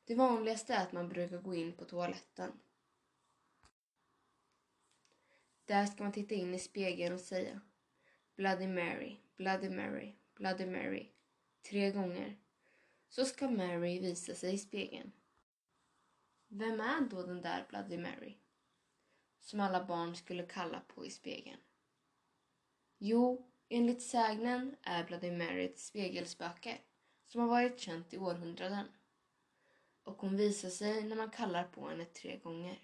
Det 0.04 0.14
vanligaste 0.14 0.74
är 0.74 0.82
att 0.82 0.92
man 0.92 1.08
brukar 1.08 1.38
gå 1.38 1.54
in 1.54 1.72
på 1.72 1.84
toaletten. 1.84 2.52
Där 5.64 5.86
ska 5.86 6.02
man 6.02 6.12
titta 6.12 6.34
in 6.34 6.54
i 6.54 6.58
spegeln 6.58 7.14
och 7.14 7.20
säga 7.20 7.60
Bloody 8.36 8.66
Mary, 8.66 9.16
Bloody 9.36 9.70
Mary, 9.70 10.14
Bloody 10.34 10.66
Mary 10.66 11.10
tre 11.62 11.90
gånger. 11.90 12.36
Så 13.08 13.24
ska 13.24 13.50
Mary 13.50 14.00
visa 14.00 14.34
sig 14.34 14.54
i 14.54 14.58
spegeln. 14.58 15.12
Vem 16.48 16.80
är 16.80 17.00
då 17.00 17.22
den 17.22 17.42
där 17.42 17.66
Bloody 17.68 17.98
Mary? 17.98 18.36
Som 19.40 19.60
alla 19.60 19.84
barn 19.84 20.16
skulle 20.16 20.46
kalla 20.46 20.80
på 20.80 21.06
i 21.06 21.10
spegeln. 21.10 21.60
Jo, 22.98 23.50
enligt 23.74 24.02
sägnen 24.02 24.76
är 24.82 25.04
Bloody 25.04 25.30
Mary 25.30 25.64
ett 25.64 25.78
spegelspöke 25.78 26.78
som 27.24 27.40
har 27.40 27.48
varit 27.48 27.80
känt 27.80 28.14
i 28.14 28.18
århundraden. 28.18 28.86
Och 30.02 30.20
hon 30.20 30.36
visar 30.36 30.70
sig 30.70 31.02
när 31.02 31.16
man 31.16 31.30
kallar 31.30 31.64
på 31.64 31.88
henne 31.88 32.04
tre 32.04 32.36
gånger. 32.36 32.78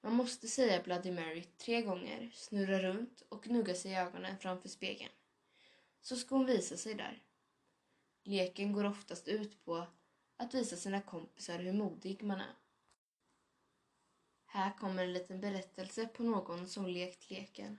Man 0.00 0.14
måste 0.14 0.48
säga 0.48 0.82
Bloody 0.82 1.10
Mary 1.10 1.42
tre 1.42 1.82
gånger, 1.82 2.30
snurra 2.34 2.78
runt 2.78 3.22
och 3.28 3.42
gnugga 3.42 3.74
sig 3.74 3.90
i 3.90 3.96
ögonen 3.96 4.38
framför 4.38 4.68
spegeln. 4.68 5.12
Så 6.00 6.16
ska 6.16 6.34
hon 6.34 6.46
visa 6.46 6.76
sig 6.76 6.94
där. 6.94 7.22
Leken 8.22 8.72
går 8.72 8.84
oftast 8.84 9.28
ut 9.28 9.64
på 9.64 9.86
att 10.36 10.54
visa 10.54 10.76
sina 10.76 11.00
kompisar 11.00 11.58
hur 11.58 11.72
modig 11.72 12.22
man 12.22 12.40
är. 12.40 12.54
Här 14.46 14.72
kommer 14.78 15.04
en 15.04 15.12
liten 15.12 15.40
berättelse 15.40 16.06
på 16.06 16.22
någon 16.22 16.68
som 16.68 16.86
lekt 16.86 17.30
leken 17.30 17.78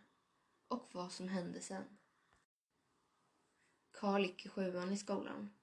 och 0.67 0.89
vad 0.91 1.11
som 1.11 1.27
hände 1.27 1.61
sen. 1.61 1.97
Karl 3.91 4.21
gick 4.21 4.45
i 4.45 4.49
sjuan 4.49 4.91
i 4.91 4.97
skolan 4.97 5.53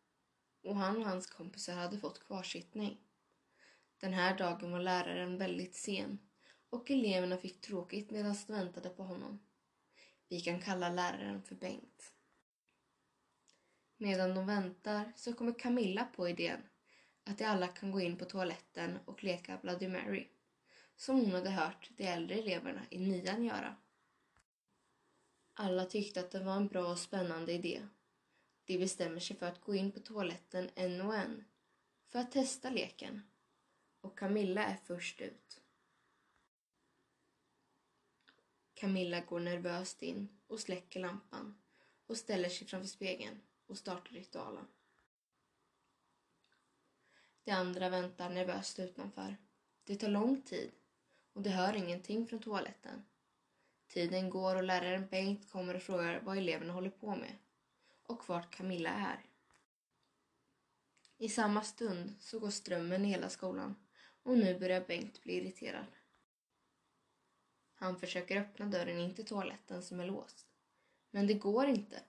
och 0.62 0.76
han 0.76 0.96
och 0.96 1.04
hans 1.04 1.26
kompisar 1.26 1.74
hade 1.74 1.98
fått 1.98 2.24
kvarsittning. 2.26 2.98
Den 3.98 4.12
här 4.12 4.38
dagen 4.38 4.72
var 4.72 4.80
läraren 4.80 5.38
väldigt 5.38 5.74
sen 5.74 6.18
och 6.70 6.90
eleverna 6.90 7.36
fick 7.36 7.60
tråkigt 7.60 8.10
medan 8.10 8.36
de 8.46 8.52
väntade 8.52 8.88
på 8.88 9.02
honom. 9.02 9.40
Vi 10.28 10.40
kan 10.40 10.60
kalla 10.60 10.88
läraren 10.88 11.42
för 11.42 11.54
Bengt. 11.54 12.12
Medan 13.96 14.34
de 14.34 14.46
väntar 14.46 15.12
så 15.16 15.32
kommer 15.32 15.58
Camilla 15.58 16.04
på 16.04 16.28
idén 16.28 16.62
att 17.24 17.38
de 17.38 17.44
alla 17.44 17.68
kan 17.68 17.90
gå 17.90 18.00
in 18.00 18.16
på 18.16 18.24
toaletten 18.24 18.98
och 19.04 19.24
leka 19.24 19.58
Bloody 19.62 19.88
Mary 19.88 20.28
som 20.96 21.20
hon 21.20 21.32
hade 21.32 21.50
hört 21.50 21.90
de 21.96 22.06
äldre 22.06 22.34
eleverna 22.34 22.80
i 22.90 22.98
nian 22.98 23.44
göra. 23.44 23.76
Alla 25.54 25.84
tyckte 25.84 26.20
att 26.20 26.30
det 26.30 26.44
var 26.44 26.56
en 26.56 26.68
bra 26.68 26.90
och 26.90 26.98
spännande 26.98 27.52
idé. 27.52 27.86
De 28.64 28.78
bestämmer 28.78 29.20
sig 29.20 29.36
för 29.36 29.46
att 29.46 29.60
gå 29.60 29.74
in 29.74 29.92
på 29.92 30.00
toaletten 30.00 30.70
en 30.74 31.00
och 31.00 31.14
en 31.14 31.44
för 32.08 32.18
att 32.18 32.32
testa 32.32 32.70
leken. 32.70 33.22
Och 34.00 34.18
Camilla 34.18 34.64
är 34.64 34.76
först 34.76 35.20
ut. 35.20 35.60
Camilla 38.74 39.20
går 39.20 39.40
nervöst 39.40 40.02
in 40.02 40.28
och 40.46 40.60
släcker 40.60 41.00
lampan 41.00 41.58
och 42.06 42.16
ställer 42.16 42.48
sig 42.48 42.66
framför 42.66 42.88
spegeln 42.88 43.40
och 43.66 43.78
startar 43.78 44.12
ritualen. 44.14 44.66
De 47.44 47.50
andra 47.50 47.88
väntar 47.88 48.30
nervöst 48.30 48.78
utanför. 48.78 49.36
Det 49.84 49.96
tar 49.96 50.08
lång 50.08 50.42
tid 50.42 50.70
och 51.32 51.42
de 51.42 51.50
hör 51.50 51.76
ingenting 51.76 52.26
från 52.26 52.40
toaletten. 52.40 53.04
Tiden 53.92 54.30
går 54.30 54.56
och 54.56 54.62
läraren 54.62 55.06
Bengt 55.10 55.50
kommer 55.50 55.74
och 55.74 55.82
frågar 55.82 56.20
vad 56.20 56.38
eleverna 56.38 56.72
håller 56.72 56.90
på 56.90 57.16
med 57.16 57.36
och 58.02 58.28
vart 58.28 58.54
Camilla 58.54 58.90
är. 58.90 59.24
I 61.18 61.28
samma 61.28 61.62
stund 61.62 62.14
så 62.20 62.38
går 62.38 62.50
strömmen 62.50 63.04
i 63.04 63.08
hela 63.08 63.28
skolan 63.28 63.76
och 64.22 64.38
nu 64.38 64.58
börjar 64.58 64.84
Bengt 64.86 65.22
bli 65.22 65.34
irriterad. 65.34 65.86
Han 67.74 67.98
försöker 67.98 68.40
öppna 68.40 68.66
dörren 68.66 68.98
in 68.98 69.14
till 69.14 69.26
toaletten 69.26 69.82
som 69.82 70.00
är 70.00 70.06
låst. 70.06 70.46
Men 71.10 71.26
det 71.26 71.34
går 71.34 71.66
inte, 71.66 72.02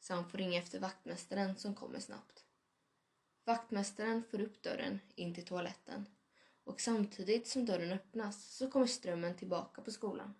så 0.00 0.14
han 0.14 0.30
får 0.30 0.38
ringa 0.38 0.58
efter 0.58 0.80
vaktmästaren 0.80 1.56
som 1.56 1.74
kommer 1.74 2.00
snabbt. 2.00 2.44
Vaktmästaren 3.44 4.22
får 4.30 4.40
upp 4.40 4.62
dörren 4.62 5.00
in 5.14 5.34
till 5.34 5.46
toaletten 5.46 6.06
och 6.64 6.80
samtidigt 6.80 7.48
som 7.48 7.66
dörren 7.66 7.92
öppnas 7.92 8.44
så 8.44 8.70
kommer 8.70 8.86
strömmen 8.86 9.36
tillbaka 9.36 9.82
på 9.82 9.90
skolan. 9.90 10.34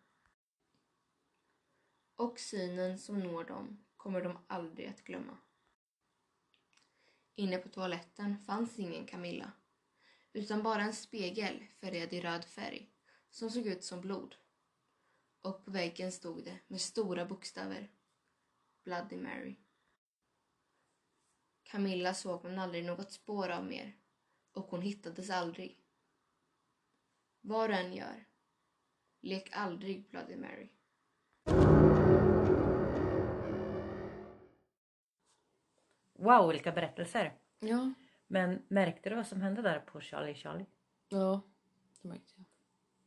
Och 2.19 2.41
synen 2.41 2.99
som 2.99 3.21
når 3.21 3.45
dem 3.45 3.85
kommer 3.97 4.23
de 4.23 4.39
aldrig 4.47 4.89
att 4.89 5.05
glömma. 5.05 5.39
Inne 7.35 7.59
på 7.59 7.69
toaletten 7.69 8.39
fanns 8.39 8.79
ingen 8.79 9.07
Camilla 9.07 9.53
utan 10.33 10.63
bara 10.63 10.83
en 10.83 10.93
spegel 10.93 11.67
färgad 11.81 12.13
i 12.13 12.21
röd 12.21 12.45
färg 12.45 12.91
som 13.31 13.51
såg 13.51 13.67
ut 13.67 13.85
som 13.85 14.01
blod. 14.01 14.37
Och 15.41 15.65
på 15.65 15.71
väggen 15.71 16.13
stod 16.13 16.45
det 16.45 16.59
med 16.67 16.81
stora 16.81 17.27
bokstäver 17.27 17.91
Bloody 18.85 19.17
Mary. 19.17 19.57
Camilla 21.63 22.15
såg 22.15 22.45
man 22.45 22.59
aldrig 22.59 22.85
något 22.85 23.13
spår 23.13 23.49
av 23.49 23.65
mer 23.67 23.97
och 24.53 24.65
hon 24.65 24.83
hittades 24.83 25.31
aldrig. 25.31 25.85
Vad 27.41 27.71
du 27.71 27.75
än 27.75 27.93
gör, 27.93 28.25
lek 29.21 29.49
aldrig 29.53 30.11
Bloody 30.11 30.37
Mary. 30.37 30.69
Wow, 36.19 36.49
vilka 36.49 36.73
berättelser. 36.73 37.33
Ja, 37.61 37.93
Men 38.27 38.63
märkte 38.69 39.11
du 39.11 39.17
vad 39.17 39.27
som 39.27 39.41
hände 39.43 39.63
där 39.63 39.79
på 39.79 40.01
Charlie 40.01 40.35
Charlie? 40.35 40.67
ja, 41.09 41.41
det 42.03 42.09
märkte 42.09 42.33
jag. 42.37 42.45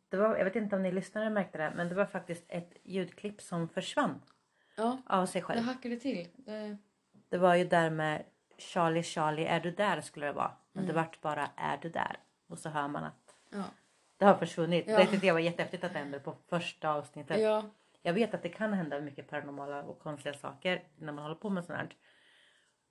Det 0.09 0.17
var, 0.17 0.37
jag 0.37 0.45
vet 0.45 0.55
inte 0.55 0.75
om 0.75 0.83
ni 0.83 0.91
lyssnare 0.91 1.29
märkte 1.29 1.57
det, 1.57 1.73
men 1.75 1.89
det 1.89 1.95
var 1.95 2.05
faktiskt 2.05 2.43
ett 2.47 2.73
ljudklipp 2.83 3.41
som 3.41 3.69
försvann 3.69 4.21
Ja, 4.75 4.97
av 5.05 5.25
sig 5.25 5.41
det 5.41 5.45
själv. 5.45 5.61
hackade 5.61 5.95
till. 5.99 6.27
Det... 6.35 6.77
Det 7.29 7.37
var 7.37 7.55
ju 7.55 7.65
där 7.65 7.89
med 7.89 8.23
Charlie 8.57 9.03
Charlie 9.03 9.45
är 9.45 9.59
du 9.59 9.71
där 9.71 10.01
skulle 10.01 10.25
det 10.25 10.31
vara. 10.33 10.51
Men 10.71 10.85
det 10.85 10.93
vart 10.93 11.21
bara 11.21 11.49
är 11.55 11.77
du 11.77 11.89
där. 11.89 12.17
Och 12.47 12.59
så 12.59 12.69
hör 12.69 12.87
man 12.87 13.03
att 13.03 13.35
Ja. 13.49 13.63
det 14.17 14.25
har 14.25 14.35
försvunnit. 14.35 14.85
Ja. 14.87 14.97
Det 14.97 15.05
tyckte 15.05 15.27
jag 15.27 15.33
var 15.33 15.39
jättehäftigt 15.41 15.83
att 15.83 15.93
det 15.93 15.99
hände 15.99 16.19
på 16.19 16.35
första 16.47 16.89
avsnittet. 16.93 17.39
ja, 17.41 17.63
Jag 18.01 18.13
vet 18.13 18.33
att 18.33 18.43
det 18.43 18.49
kan 18.49 18.73
hända 18.73 19.01
mycket 19.01 19.29
paranormala 19.29 19.83
och 19.83 19.99
konstiga 19.99 20.33
saker 20.33 20.83
när 20.97 21.13
man 21.13 21.23
håller 21.23 21.35
på 21.35 21.49
med 21.49 21.65
sånt 21.65 21.77
här. 21.79 21.95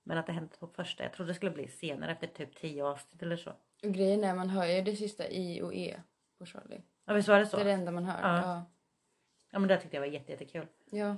Men 0.02 0.18
att 0.18 0.26
det 0.26 0.32
hände 0.32 0.56
på 0.58 0.66
första. 0.66 1.02
Jag 1.02 1.12
trodde 1.12 1.30
det 1.30 1.34
skulle 1.34 1.50
bli 1.52 1.68
senare 1.68 2.12
efter 2.12 2.26
typ 2.26 2.56
tio 2.56 2.84
avsnitt 2.84 3.22
eller 3.22 3.36
så. 3.36 3.50
Och 3.82 3.92
grejen 3.92 4.24
är 4.24 4.34
man 4.34 4.48
hör 4.50 4.66
ju 4.66 4.82
det 4.82 4.96
sista 4.96 5.28
i 5.28 5.62
och 5.62 5.74
e 5.74 6.00
på 6.38 6.46
Charlie. 6.46 6.82
Ja 7.04 7.14
visst 7.14 7.28
var 7.28 7.38
det 7.38 7.46
så? 7.46 7.56
Det 7.56 7.62
är 7.62 7.64
det 7.66 7.72
enda 7.72 7.92
man 7.92 8.04
hör. 8.04 8.20
Ja. 8.22 8.42
Ja. 8.42 8.64
Ja 9.50 9.58
men 9.58 9.68
det 9.68 9.76
tyckte 9.80 9.96
jag 9.96 10.00
var 10.00 10.08
jätte, 10.08 10.32
jättekul. 10.32 10.66
Ja. 10.90 11.16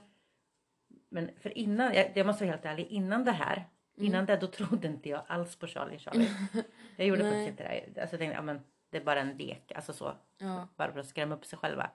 Men 1.09 1.31
för 1.41 1.59
innan, 1.59 1.95
jag, 1.95 2.13
jag 2.15 2.27
måste 2.27 2.45
vara 2.45 2.53
helt 2.53 2.65
ärlig, 2.65 2.87
innan 2.87 3.25
det 3.25 3.33
här. 3.33 3.57
Mm. 3.57 4.07
Innan 4.07 4.27
det 4.27 4.37
då 4.37 4.47
trodde 4.47 4.87
inte 4.89 5.09
jag 5.09 5.23
alls 5.27 5.57
på 5.57 5.67
Charlie 5.67 5.99
Charlie. 5.99 6.31
Jag 6.97 7.07
gjorde 7.07 7.23
faktiskt 7.23 7.49
inte 7.49 7.63
det. 7.63 8.01
Alltså 8.01 8.15
jag 8.15 8.21
tänkte, 8.21 8.37
ja 8.37 8.43
men 8.43 8.61
det 8.91 8.99
är 8.99 9.05
bara 9.05 9.21
en 9.21 9.37
lek. 9.37 9.73
Alltså 9.75 9.93
så. 9.93 10.15
ja. 10.39 10.69
Bara 10.77 10.93
för 10.93 11.01
att 11.01 11.07
skrämma 11.07 11.35
upp 11.35 11.47
sig 11.47 11.59
själva. 11.59 11.91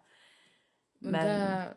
Men, 0.99 1.11
Men- 1.11 1.39
Det, 1.39 1.73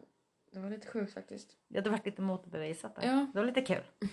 det 0.52 0.58
var 0.60 0.70
lite 0.70 0.86
sjukt 0.86 1.14
faktiskt. 1.14 1.56
Ja, 1.68 1.80
det 1.80 1.90
var 1.90 2.00
lite 2.04 2.22
motbevisat 2.22 2.96
där. 2.96 3.06
Ja. 3.06 3.26
Det 3.32 3.38
var 3.38 3.46
lite 3.46 3.60
kul. 3.62 3.82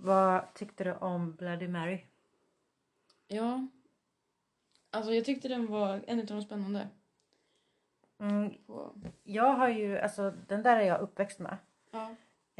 Vad 0.00 0.54
tyckte 0.54 0.84
du 0.84 0.92
om 0.94 1.32
Bloody 1.34 1.68
Mary? 1.68 2.00
Ja. 3.28 3.66
Alltså 4.90 5.12
jag 5.12 5.24
tyckte 5.24 5.48
den 5.48 5.66
var 5.66 6.00
en 6.06 6.20
av 6.20 6.26
de 6.26 6.42
spännande. 6.42 6.88
Mm, 8.20 8.54
jag 9.24 9.52
har 9.54 9.68
ju, 9.68 9.98
alltså 9.98 10.32
den 10.48 10.62
där 10.62 10.76
är 10.76 10.82
jag 10.84 11.00
uppväxt 11.00 11.38
med. 11.38 11.56
Ja. 11.90 12.14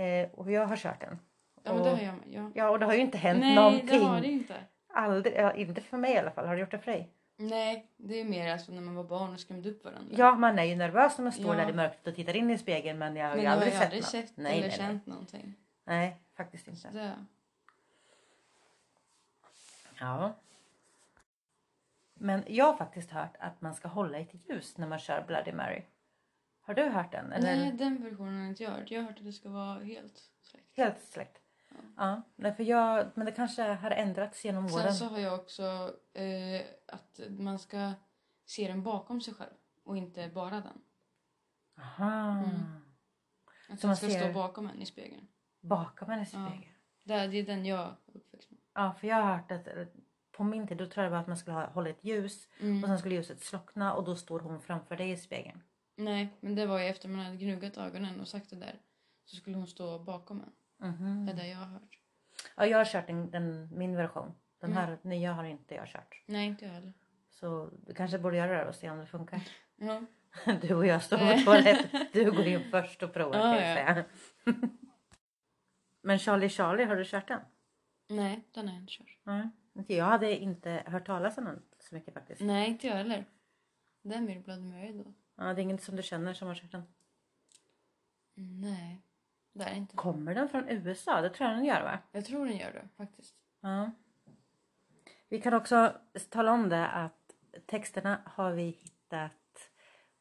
Eh, 0.04 0.30
och 0.30 0.50
jag 0.50 0.66
har 0.66 0.76
kört 0.76 1.00
den. 1.00 1.18
ja, 1.62 1.72
men 1.72 1.78
Och- 1.80 1.84
det 1.86 1.90
har 1.90 2.02
jag 2.02 2.14
med. 2.14 2.26
Ja. 2.30 2.50
Ja, 2.54 2.70
och 2.70 2.78
det 2.78 2.86
har 2.86 2.94
ju 2.94 3.00
inte 3.00 3.18
hänt 3.18 3.40
Nej, 3.40 3.54
någonting. 3.54 3.86
det 3.86 3.98
har 4.04 4.20
det 4.20 4.26
inte. 4.28 4.54
Aldrig, 4.92 5.34
ja, 5.36 5.52
inte 5.52 5.80
för 5.80 5.96
mig 5.96 6.14
i 6.14 6.18
alla 6.18 6.30
fall. 6.30 6.46
Har 6.46 6.54
det 6.54 6.60
gjort 6.60 6.70
det 6.70 6.78
för 6.78 6.90
dig? 6.92 7.08
Nej, 7.36 7.86
det 7.96 8.20
är 8.20 8.24
mer 8.24 8.52
alltså 8.52 8.72
när 8.72 8.80
man 8.80 8.94
var 8.94 9.04
barn 9.04 9.32
och 9.32 9.40
skrämde 9.40 9.70
upp 9.70 9.84
varandra. 9.84 10.14
Ja, 10.18 10.34
man 10.34 10.58
är 10.58 10.64
ju 10.64 10.76
nervös 10.76 11.18
när 11.18 11.22
man 11.22 11.32
står 11.32 11.54
Ja. 11.56 11.62
där 11.64 11.70
i 11.70 11.74
mörkret 11.74 12.06
och 12.06 12.14
tittar 12.14 12.36
in 12.36 12.50
i 12.50 12.58
spegeln. 12.58 12.98
Men 12.98 13.16
jag 13.16 13.24
har 13.26 13.30
men 13.30 13.38
ju 13.38 13.44
jag 13.44 13.50
har 13.50 13.56
aldrig 13.56 13.72
sett 13.72 13.82
aldrig 13.82 14.00
något. 14.02 14.10
sett 14.10 14.32
nej, 14.36 14.52
eller 14.58 14.68
nej, 14.68 14.76
känt 14.76 15.06
någonting. 15.06 15.54
nej. 15.84 16.16
Faktiskt 16.38 16.68
inte. 16.68 16.90
det, 16.90 17.24
Ja. 20.00 20.34
Men 22.14 22.44
jag 22.46 22.64
har 22.64 22.76
faktiskt 22.76 23.10
hört 23.10 23.36
att 23.38 23.60
man 23.60 23.74
ska 23.74 23.88
hålla 23.88 24.18
i 24.18 24.22
ett 24.22 24.48
ljus 24.48 24.78
när 24.78 24.86
man 24.88 24.98
kör 24.98 25.24
Bloody 25.26 25.52
Mary. 25.52 25.82
Har 26.60 26.74
du 26.74 26.82
hört 26.88 27.12
den? 27.12 27.32
Eller? 27.32 27.56
nej, 27.56 27.72
den 27.72 28.02
versionen 28.04 28.34
har 28.34 28.40
jag 28.42 28.48
inte 28.50 28.66
hört. 28.66 28.90
Jag 28.90 29.00
har 29.00 29.06
hört 29.08 29.18
att 29.18 29.24
det 29.24 29.32
ska 29.32 29.48
vara 29.48 29.78
helt 29.84 30.30
släckt. 30.40 30.76
Helt 30.76 31.00
släckt? 31.02 31.38
Ja. 31.96 32.22
Nej, 32.36 32.54
för 32.54 32.62
jag, 32.62 33.10
men 33.14 33.26
det 33.26 33.32
kanske 33.32 33.62
har 33.62 33.90
ändrats 33.90 34.44
genom 34.44 34.64
åren. 34.64 34.72
Sen 34.84 34.94
så 34.94 35.04
har 35.04 35.18
jag 35.18 35.34
också 35.40 35.94
eh, 36.12 36.62
att 36.86 37.20
man 37.28 37.58
ska 37.58 37.92
se 38.44 38.68
den 38.68 38.82
bakom 38.82 39.20
sig 39.20 39.34
själv 39.34 39.52
och 39.84 39.96
inte 39.96 40.28
bara 40.28 40.60
den. 40.60 40.82
Aha. 41.78 42.30
Mm. 42.30 42.50
Att 43.68 43.80
Så 43.80 43.86
den 43.86 43.88
man 43.88 43.96
ska 43.96 44.06
ser- 44.08 44.20
stå 44.20 44.32
bakom 44.32 44.66
en 44.68 44.82
i 44.82 44.86
spegeln. 44.86 45.28
Bakom 45.60 46.10
en 46.10 46.22
i 46.22 46.26
Ja. 46.32 46.52
Det 47.04 47.14
är, 47.14 47.28
det 47.28 47.36
är 47.38 47.42
den 47.46 47.66
jag 47.66 47.94
uppväxt 48.14 48.50
med. 48.50 48.60
Ja, 48.74 48.94
för 49.00 49.06
jag 49.06 49.16
har 49.16 49.36
hört 49.36 49.50
att 49.52 49.68
på 50.32 50.44
min 50.44 50.66
tid 50.66 50.76
då 50.76 50.86
tror 50.86 51.04
jag 51.04 51.10
var 51.10 51.18
att 51.18 51.26
man 51.26 51.36
skulle 51.36 51.54
ha, 51.56 51.66
hålla 51.66 51.90
ett 51.90 52.04
ljus 52.04 52.48
Mm. 52.60 52.82
och 52.84 52.88
sen 52.88 52.98
skulle 52.98 53.14
ljuset 53.14 53.40
slockna 53.42 53.94
och 53.94 54.04
då 54.04 54.16
står 54.16 54.40
hon 54.40 54.60
framför 54.60 54.96
dig 54.96 55.10
i 55.10 55.16
spegeln. 55.16 55.62
Nej, 55.96 56.28
men 56.40 56.54
det 56.54 56.66
var 56.66 56.78
ju 56.78 56.84
efter 56.86 57.08
man 57.08 57.24
hade 57.24 57.36
gnuggat 57.36 57.76
ögonen 57.76 58.20
och 58.20 58.28
sagt 58.28 58.50
det 58.50 58.56
där. 58.56 58.74
Så 59.24 59.36
skulle 59.36 59.56
hon 59.56 59.66
stå 59.66 59.98
bakom 59.98 60.40
en. 60.78 60.88
Mhm. 60.90 61.26
Det 61.26 61.32
är 61.32 61.36
det 61.36 61.48
jag 61.48 61.58
har 61.58 61.66
hört. 61.66 61.98
Ja, 62.56 62.66
jag 62.66 62.78
har 62.78 62.84
kört 62.84 63.06
den, 63.06 63.30
den, 63.30 63.68
min 63.78 63.96
version. 63.96 64.34
Den 64.60 64.72
Mm. 64.72 64.84
här 64.84 64.98
nya 65.02 65.32
har 65.32 65.44
inte 65.44 65.74
jag 65.74 65.86
kört. 65.88 66.22
Nej, 66.26 66.46
inte 66.46 66.64
jag 66.64 66.72
heller. 66.72 66.92
Så 67.30 67.70
du 67.86 67.94
kanske 67.94 68.18
borde 68.18 68.36
göra 68.36 68.52
det 68.58 68.68
och 68.68 68.74
se 68.74 68.90
om 68.90 68.98
det 68.98 69.06
funkar. 69.06 69.40
Ja. 69.76 70.02
Du 70.60 70.74
och 70.74 70.86
jag 70.86 71.02
står 71.02 71.18
på 71.18 71.44
toaletten. 71.44 72.06
Du 72.12 72.30
går 72.30 72.46
in 72.46 72.64
först 72.70 73.02
och 73.02 73.12
provar 73.12 73.36
Ja, 73.38 73.54
kan 73.58 73.68
jag 73.68 74.04
ja. 74.44 74.52
Men 76.00 76.18
Charlie 76.18 76.48
Charlie, 76.48 76.84
har 76.84 76.96
du 76.96 77.04
kört 77.04 77.28
den? 77.28 77.40
Nej, 78.08 78.44
den 78.52 78.68
har 78.68 78.74
jag 78.74 78.82
inte 78.82 78.92
kört. 78.92 79.18
Mm. 79.26 79.50
Jag 79.86 80.04
hade 80.04 80.36
inte 80.38 80.82
hört 80.86 81.06
talas 81.06 81.38
om 81.38 81.44
den 81.44 81.62
så 81.78 81.94
mycket 81.94 82.14
faktiskt. 82.14 82.40
Nej, 82.40 82.68
inte 82.68 82.86
jag 82.86 82.94
heller. 82.94 83.24
Det 84.02 84.14
är 84.14 84.20
mer 84.20 84.40
Bloody 84.40 84.62
Mary 84.62 84.92
då. 84.92 85.14
Ja, 85.36 85.44
det 85.44 85.60
är 85.60 85.62
inget 85.62 85.82
som 85.82 85.96
du 85.96 86.02
känner 86.02 86.34
som 86.34 86.48
har 86.48 86.54
kört 86.54 86.72
den. 86.72 86.82
Nej, 88.34 89.02
det 89.52 89.64
är 89.64 89.74
inte. 89.74 89.96
Kommer 89.96 90.34
den 90.34 90.48
från 90.48 90.68
USA? 90.68 91.20
Det 91.20 91.30
tror 91.30 91.48
jag 91.48 91.58
den 91.58 91.64
gör 91.64 91.82
va? 91.82 91.98
Jag 92.12 92.24
tror 92.24 92.46
den 92.46 92.56
gör 92.56 92.72
det 92.72 92.88
faktiskt. 92.96 93.34
Ja. 93.60 93.90
Vi 95.28 95.40
kan 95.40 95.54
också 95.54 95.94
tala 96.28 96.52
om 96.52 96.68
det 96.68 96.88
att 96.88 97.34
texterna 97.66 98.22
har 98.24 98.52
vi 98.52 98.62
hittat 98.62 99.70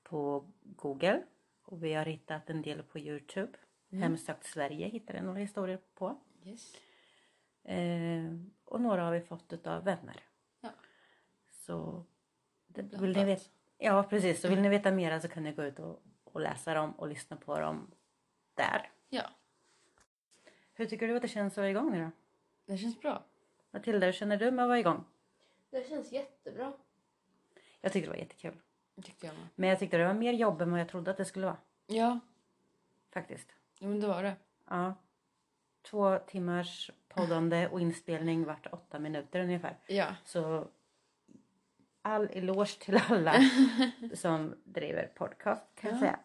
på 0.03 0.51
Google 0.61 1.23
och 1.63 1.83
vi 1.83 1.93
har 1.93 2.05
hittat 2.05 2.49
en 2.49 2.61
del 2.61 2.83
på 2.83 2.99
Youtube. 2.99 3.57
Hemsökt 3.91 4.45
Sverige 4.45 4.87
hittade 4.87 5.21
några 5.21 5.39
historier 5.39 5.79
på. 5.93 6.19
Yes. 6.43 6.75
Eh, 7.63 8.33
och 8.65 8.81
några 8.81 9.03
har 9.03 9.11
vi 9.11 9.21
fått 9.21 9.67
av 9.67 9.83
vänner. 9.83 10.23
Ja. 10.61 10.69
Så 11.49 12.05
det, 12.67 12.81
vill 12.81 13.17
ni 13.17 13.25
veta, 13.25 13.43
ja 13.77 14.03
precis, 14.03 14.41
så 14.41 14.47
vill 14.47 14.61
ni 14.61 14.69
veta 14.69 14.91
mera 14.91 15.21
så 15.21 15.27
kan 15.27 15.43
ni 15.43 15.51
gå 15.51 15.63
ut 15.63 15.79
och, 15.79 16.03
och 16.23 16.41
läsa 16.41 16.73
dem 16.73 16.91
och 16.91 17.07
lyssna 17.07 17.37
på 17.37 17.59
dem 17.59 17.91
där. 18.53 18.91
Ja, 19.09 19.29
Hur 20.73 20.85
tycker 20.85 21.07
du 21.07 21.15
att 21.15 21.21
det 21.21 21.27
känns 21.27 21.53
att 21.53 21.57
vara 21.57 21.69
igång 21.69 21.91
nu 21.91 22.03
då? 22.03 22.11
det 22.65 22.77
känns 22.77 23.01
bra. 23.01 23.23
Matilda, 23.71 24.05
hur 24.05 24.13
känner 24.13 24.37
du 24.37 24.51
med 24.51 24.63
att 24.63 24.69
vara 24.69 24.79
igång? 24.79 25.03
Det 25.69 25.89
känns 25.89 26.11
jättebra. 26.11 26.73
Jag 27.81 27.93
tyckte 27.93 28.07
det 28.07 28.13
var 28.13 28.23
jättekul. 28.23 28.57
Det 28.95 29.01
tyckte 29.01 29.27
jag 29.27 29.35
med. 29.35 29.47
Men 29.55 29.69
jag 29.69 29.79
tyckte 29.79 29.97
det 29.97 30.05
var 30.05 30.13
mer 30.13 30.33
jobb 30.33 30.61
än 30.61 30.71
vad 30.71 30.79
jag 30.79 30.89
trodde 30.89 31.11
att 31.11 31.17
det 31.17 31.25
skulle 31.25 31.45
vara. 31.45 31.57
Ja. 31.87 32.19
faktiskt. 33.11 33.55
Jo, 33.79 33.89
men 33.89 33.99
det 33.99 34.07
var 34.07 34.23
det. 34.23 34.35
Ja. 34.67 34.93
Två 35.81 36.19
timmars 36.19 36.91
poddande 37.07 37.67
och 37.67 37.81
inspelning 37.81 38.45
vart 38.45 38.67
åtta 38.73 38.99
minuter 38.99 39.39
ungefär. 39.39 39.77
Ja. 39.87 40.15
Så 40.25 40.67
all 42.01 42.29
eloge 42.31 42.79
till 42.79 42.97
alla 43.09 43.33
som 44.13 44.55
driver 44.63 45.11
podcast 45.15 45.63
kan 45.75 45.89
jag 45.89 45.97
Ja. 45.97 45.99
säga. 46.01 46.19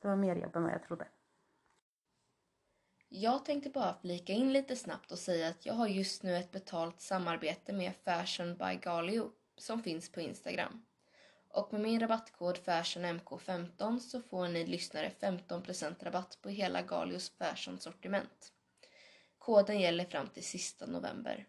Det 0.00 0.08
var 0.08 0.16
mer 0.16 0.36
jobb 0.36 0.56
än 0.56 0.62
vad 0.62 0.72
jag 0.72 0.82
trodde. 0.82 1.08
Jag 3.08 3.44
tänkte 3.44 3.70
bara 3.70 3.94
flika 4.00 4.32
in 4.32 4.52
lite 4.52 4.76
snabbt 4.76 5.12
och 5.12 5.18
säga 5.18 5.48
att 5.48 5.66
jag 5.66 5.74
har 5.74 5.86
just 5.88 6.22
nu 6.22 6.36
ett 6.36 6.50
betalt 6.52 7.00
samarbete 7.00 7.72
med 7.72 7.92
Fashion 8.04 8.56
by 8.56 8.74
Galio 8.82 9.30
som 9.56 9.82
finns 9.82 10.12
på 10.12 10.20
Instagram. 10.20 10.84
Och 11.52 11.72
med 11.72 11.82
min 11.82 12.00
rabattkod 12.00 12.58
FashionMK15 12.58 13.98
så 13.98 14.20
får 14.20 14.48
ni 14.48 14.66
lyssnare 14.66 15.12
15% 15.20 16.04
rabatt 16.04 16.38
på 16.42 16.48
hela 16.48 16.82
Galios 16.82 17.32
fashion-sortiment. 17.38 18.52
Koden 19.38 19.80
gäller 19.80 20.04
fram 20.04 20.28
till 20.28 20.44
sista 20.44 20.86
november. 20.86 21.46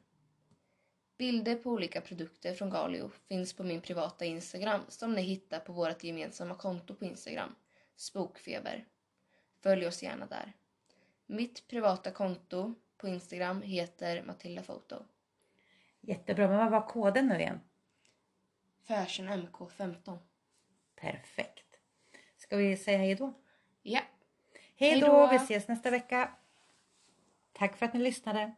Bilder 1.17 1.55
på 1.55 1.69
olika 1.69 2.01
produkter 2.01 2.53
från 2.53 2.69
Galio 2.69 3.11
finns 3.27 3.53
på 3.53 3.63
min 3.63 3.81
privata 3.81 4.25
Instagram 4.25 4.81
som 4.87 5.13
ni 5.13 5.21
hittar 5.21 5.59
på 5.59 5.73
vårt 5.73 6.03
gemensamma 6.03 6.55
konto 6.55 6.95
på 6.95 7.05
Instagram, 7.05 7.55
Spokfeber. 7.95 8.85
Följ 9.63 9.87
oss 9.87 10.03
gärna 10.03 10.25
där. 10.25 10.53
Mitt 11.25 11.67
privata 11.67 12.11
konto 12.11 12.75
på 12.97 13.07
Instagram 13.07 13.61
heter 13.61 14.23
Matilda 14.23 14.63
Foto. 14.63 14.95
Jättebra, 16.01 16.47
men 16.47 16.57
vad 16.57 16.71
var 16.71 16.87
koden 16.87 17.27
nu 17.27 17.39
igen? 17.39 17.59
Fashion 18.87 19.29
MK15. 19.29 20.17
Perfekt. 20.95 21.65
Ska 22.37 22.57
vi 22.57 22.77
säga 22.77 22.97
hej 22.97 23.15
då? 23.15 23.33
Ja. 23.81 24.01
Hej 24.75 25.01
då. 25.01 25.27
vi 25.31 25.35
ses 25.35 25.67
nästa 25.67 25.89
vecka. 25.89 26.31
Tack 27.53 27.77
för 27.77 27.85
att 27.85 27.93
ni 27.93 27.99
lyssnade. 27.99 28.53